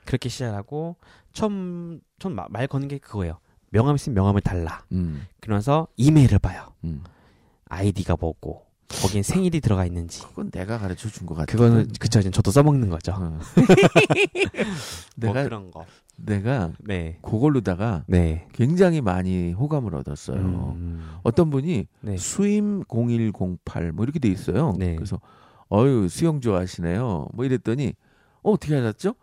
[0.06, 0.96] 그렇게 시작하고
[1.40, 3.40] 처음 처음 마- 말 거는 게 그거예요.
[3.72, 4.84] 명함 있으면 명함을 달라.
[4.92, 5.26] 음.
[5.42, 6.74] 그러면서 이메일을 봐요.
[6.84, 7.04] 음.
[7.66, 8.66] 아이디가 뭐고
[9.02, 10.24] 거기엔 생일이 들어가 있는지.
[10.24, 11.52] 그건 내가 가르쳐 준 것 같아.
[11.52, 13.12] 그거는 그쵸 이제 저도 써먹는 거죠.
[13.16, 13.40] 어.
[15.16, 15.86] 뭐 내가 그런 거.
[16.18, 17.18] 내가 네.
[17.22, 18.48] 그걸로다가 네.
[18.54, 20.38] 굉장히 많이 호감을 얻었어요.
[20.76, 22.18] 음, 어떤 분이 네.
[22.18, 24.74] 수임 0108 뭐 이렇게 돼 있어요.
[24.78, 24.96] 네.
[24.96, 25.20] 그래서
[25.72, 27.30] 어유 수영 좋아하시네요.
[27.34, 27.94] 뭐 이랬더니
[28.42, 29.14] 어, 어떻게 하셨죠?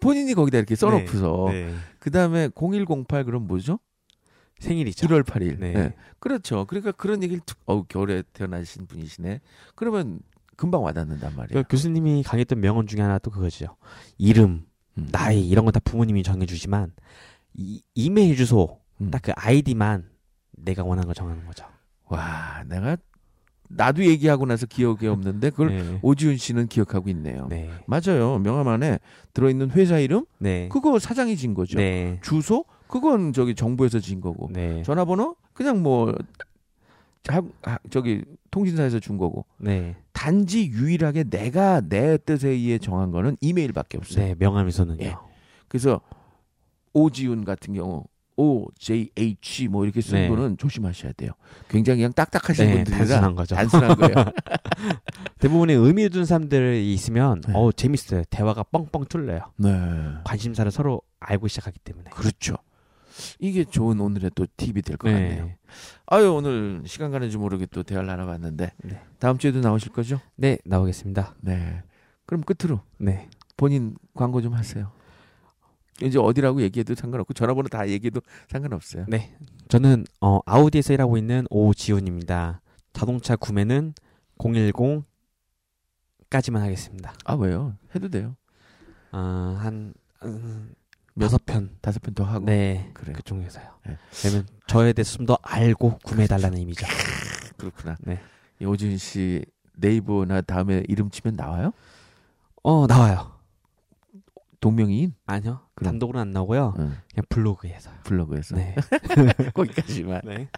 [0.00, 1.74] 본인이 거기다 이렇게 써놓고서 네.
[1.98, 3.78] 그 다음에 0108 그럼 뭐죠?
[4.58, 5.06] 생일이죠.
[5.08, 5.58] 1월 8일.
[5.58, 5.72] 네.
[5.72, 5.94] 네.
[6.18, 6.64] 그렇죠.
[6.66, 9.40] 그러니까 그런 얘기를 툭, 어우 겨울에 태어나신 분이시네.
[9.74, 10.20] 그러면
[10.56, 11.62] 금방 와닿는단 말이에요.
[11.64, 13.76] 그 교수님이 강했던 명언 중에 하나 또 그거죠.
[14.18, 14.64] 이름,
[14.96, 15.08] 음.
[15.10, 16.92] 나이 이런 건 다 부모님이 정해주지만
[17.54, 19.10] 이, 이메일 주소 음.
[19.10, 20.08] 딱그 아이디만
[20.52, 21.66] 내가 원하는 걸 정하는 거죠.
[22.04, 22.96] 와, 내가
[23.76, 25.98] 나도 얘기하고 나서 기억이 없는데 그걸 네.
[26.02, 27.46] 오지훈 씨는 기억하고 있네요.
[27.50, 27.70] 네.
[27.86, 28.38] 맞아요.
[28.38, 28.98] 명함 안에
[29.32, 30.68] 들어있는 회사 이름 네.
[30.70, 31.76] 그거 사장이 진 거죠.
[31.78, 32.18] 네.
[32.22, 34.82] 주소 그건 저기 정부에서 진 거고 네.
[34.82, 36.14] 전화번호 그냥 뭐
[37.28, 39.96] 하, 하- 저기 통신사에서 준 거고 네.
[40.12, 44.24] 단지 유일하게 내가 내 뜻에 의해 정한 거는 이메일밖에 없어요.
[44.26, 44.34] 네.
[44.38, 45.02] 명함에서는요.
[45.04, 45.14] 예.
[45.68, 46.00] 그래서
[46.92, 48.04] 오지훈 같은 경우
[48.36, 50.28] O J H 뭐 이렇게 쓴 네.
[50.28, 51.30] 거는 조심하셔야 돼요.
[51.68, 53.54] 굉장히 그냥 딱딱하신 네, 분들이라 단순한 거죠.
[53.54, 54.14] 단순한 거예요.
[55.38, 57.52] 대부분의 의미 둔 사람들이 있으면 네.
[57.54, 58.24] 어 재밌어요.
[58.30, 59.40] 대화가 뻥뻥 뚫려요.
[59.56, 59.70] 네.
[60.24, 62.10] 관심사를 서로 알고 시작하기 때문에.
[62.10, 62.56] 그렇죠.
[63.38, 65.44] 이게 좋은 오늘의 또 팁이 될 것 같네요.
[65.46, 65.56] 네.
[66.06, 69.00] 아유 오늘 시간 가는 줄 모르게 또 대화를 나눠봤는데 네.
[69.20, 70.20] 다음 주에도 나오실 거죠?
[70.36, 71.36] 네, 나오겠습니다.
[71.40, 71.82] 네.
[72.26, 73.28] 그럼 끝으로 네.
[73.56, 74.90] 본인 광고 좀 하세요.
[76.02, 79.06] 이제 어디라고 얘기해도 상관없고 전화번호 다 얘기해도 상관없어요.
[79.08, 79.36] 네.
[79.68, 82.60] 저는 어, 아우디에서 일하고 있는 오지훈입니다.
[82.92, 83.94] 자동차 구매는
[84.38, 85.04] 010
[86.30, 87.14] 까지만 하겠습니다.
[87.24, 87.76] 아 왜요?
[87.94, 88.36] 해도 돼요.
[89.12, 89.18] 어,
[89.60, 90.72] 한 음,
[91.14, 91.76] 몇- 여섯 편.
[91.80, 92.44] 다섯 편 더 하고.
[92.44, 92.90] 네.
[92.94, 93.14] 그래요.
[93.16, 93.64] 그쪽에서요.
[93.86, 93.96] 네.
[94.24, 96.86] 왜냐면 저에 대해서 좀 더 알고 구매해 달라는 의미죠.
[97.56, 97.96] 그렇구나.
[98.00, 98.20] 네.
[98.60, 99.44] 이 오지훈 씨
[99.76, 101.72] 네이버나 다음에 이름 치면 나와요?
[102.64, 103.33] 어, 나와요.
[104.64, 105.12] 동명이인?
[105.26, 105.60] 아니요.
[105.74, 105.92] 그럼.
[105.92, 106.72] 단독으로는 안 나오고요.
[106.78, 107.94] 응, 그냥 블로그에서요.
[108.04, 108.56] 블로그에서.
[108.56, 108.74] 네.
[109.52, 110.22] 거기까지만.
[110.24, 110.48] 네.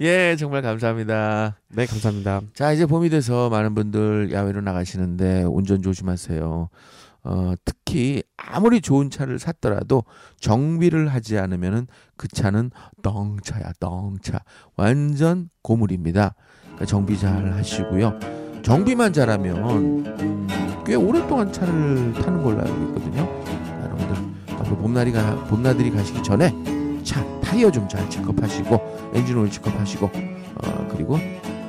[0.00, 1.56] 예, 정말 감사합니다.
[1.68, 2.40] 네, 감사합니다.
[2.52, 6.68] 자, 이제 봄이 돼서 많은 분들 야외로 나가시는데 운전 조심하세요.
[7.26, 10.02] 어, 특히 아무리 좋은 차를 샀더라도
[10.40, 11.86] 정비를 하지 않으면은
[12.16, 14.40] 그 차는 덩차야, 덩차.
[14.76, 16.34] 완전 고물입니다.
[16.62, 18.18] 그러니까 정비 잘 하시고요.
[18.64, 23.26] 정비만 잘하면 음, 꽤 오랫동안 차를 타는 걸로 알고 있거든요.
[23.44, 24.16] 자, 여러분들
[24.58, 26.54] 앞으로 봄날이가 봄나들이 가시기 전에
[27.02, 31.18] 차 타이어 좀 잘 체크하시고 엔진 오일 체크하시고 어, 그리고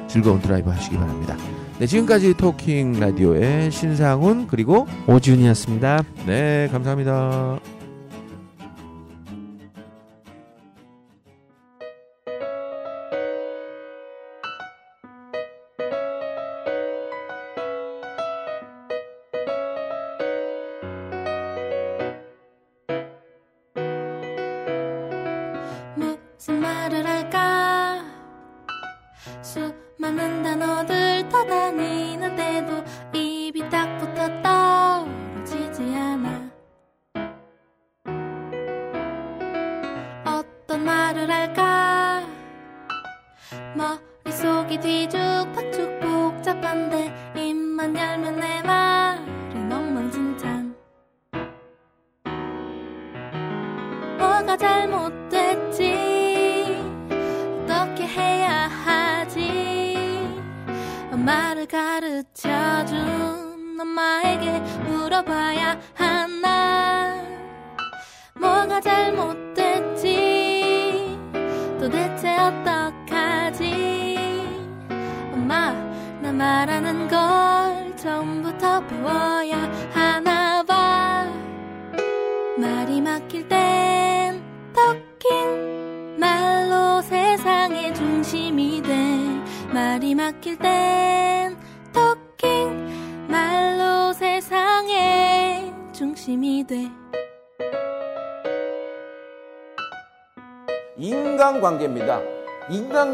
[0.07, 1.35] 즐거운 드라이브 하시기 바랍니다.
[1.79, 6.03] 네, 지금까지 토킹 라디오의 신상훈 그리고 오지훈이었습니다.
[6.25, 7.59] 네, 감사합니다.
[26.85, 28.03] 말을 할까?
[29.41, 32.83] 수많은 단어들 떠다니는데도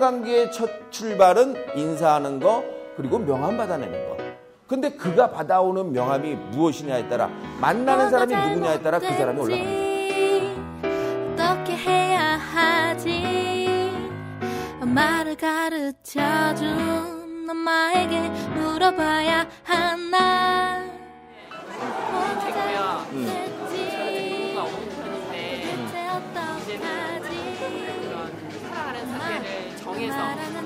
[0.01, 2.63] 인간관계의 첫 출발은 인사하는 거
[2.97, 4.17] 그리고 명함 받아내는 거.
[4.67, 7.29] 근데 그가 받아오는 명함이 무엇이냐에 따라
[7.59, 9.81] 만나는 사람이 누구냐에 따라 그 사람이 올라갑니다.
[11.33, 13.91] 어떻게 해야 하지?
[14.81, 16.67] 엄마를 가르쳐준
[17.49, 20.83] 엄마에게 물어봐야 하나?
[23.11, 23.50] 뭐
[30.01, 30.17] 정해서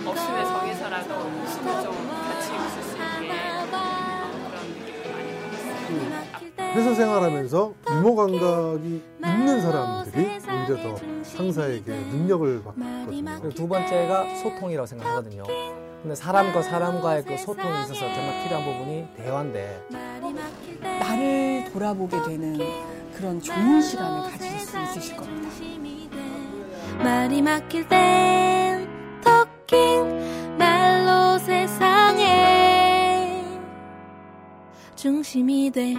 [0.09, 3.27] 없으면 정해서라도 웃음을 좀 같이 웃을 수 있게
[3.67, 6.73] 그런 느낌을 많이 받았어요.
[6.73, 13.49] 회사 생활하면서 유머 감각이 있는 사람들이 오히려 더 상사에게 능력을 받거든요.
[13.49, 15.43] 두 번째가 소통이라고 생각하거든요.
[16.01, 19.81] 근데 사람과 사람과의 그 소통에 있어서 정말 필요한 부분이 대화인데
[20.81, 22.57] 나를 돌아보게 되는
[23.13, 25.49] 그런 좋은 시간을 가질 수 있으실 겁니다.
[27.03, 28.64] 말이 막힐 땐
[29.67, 32.23] 토킹 말로 세상의
[34.95, 35.95] 중심이 돼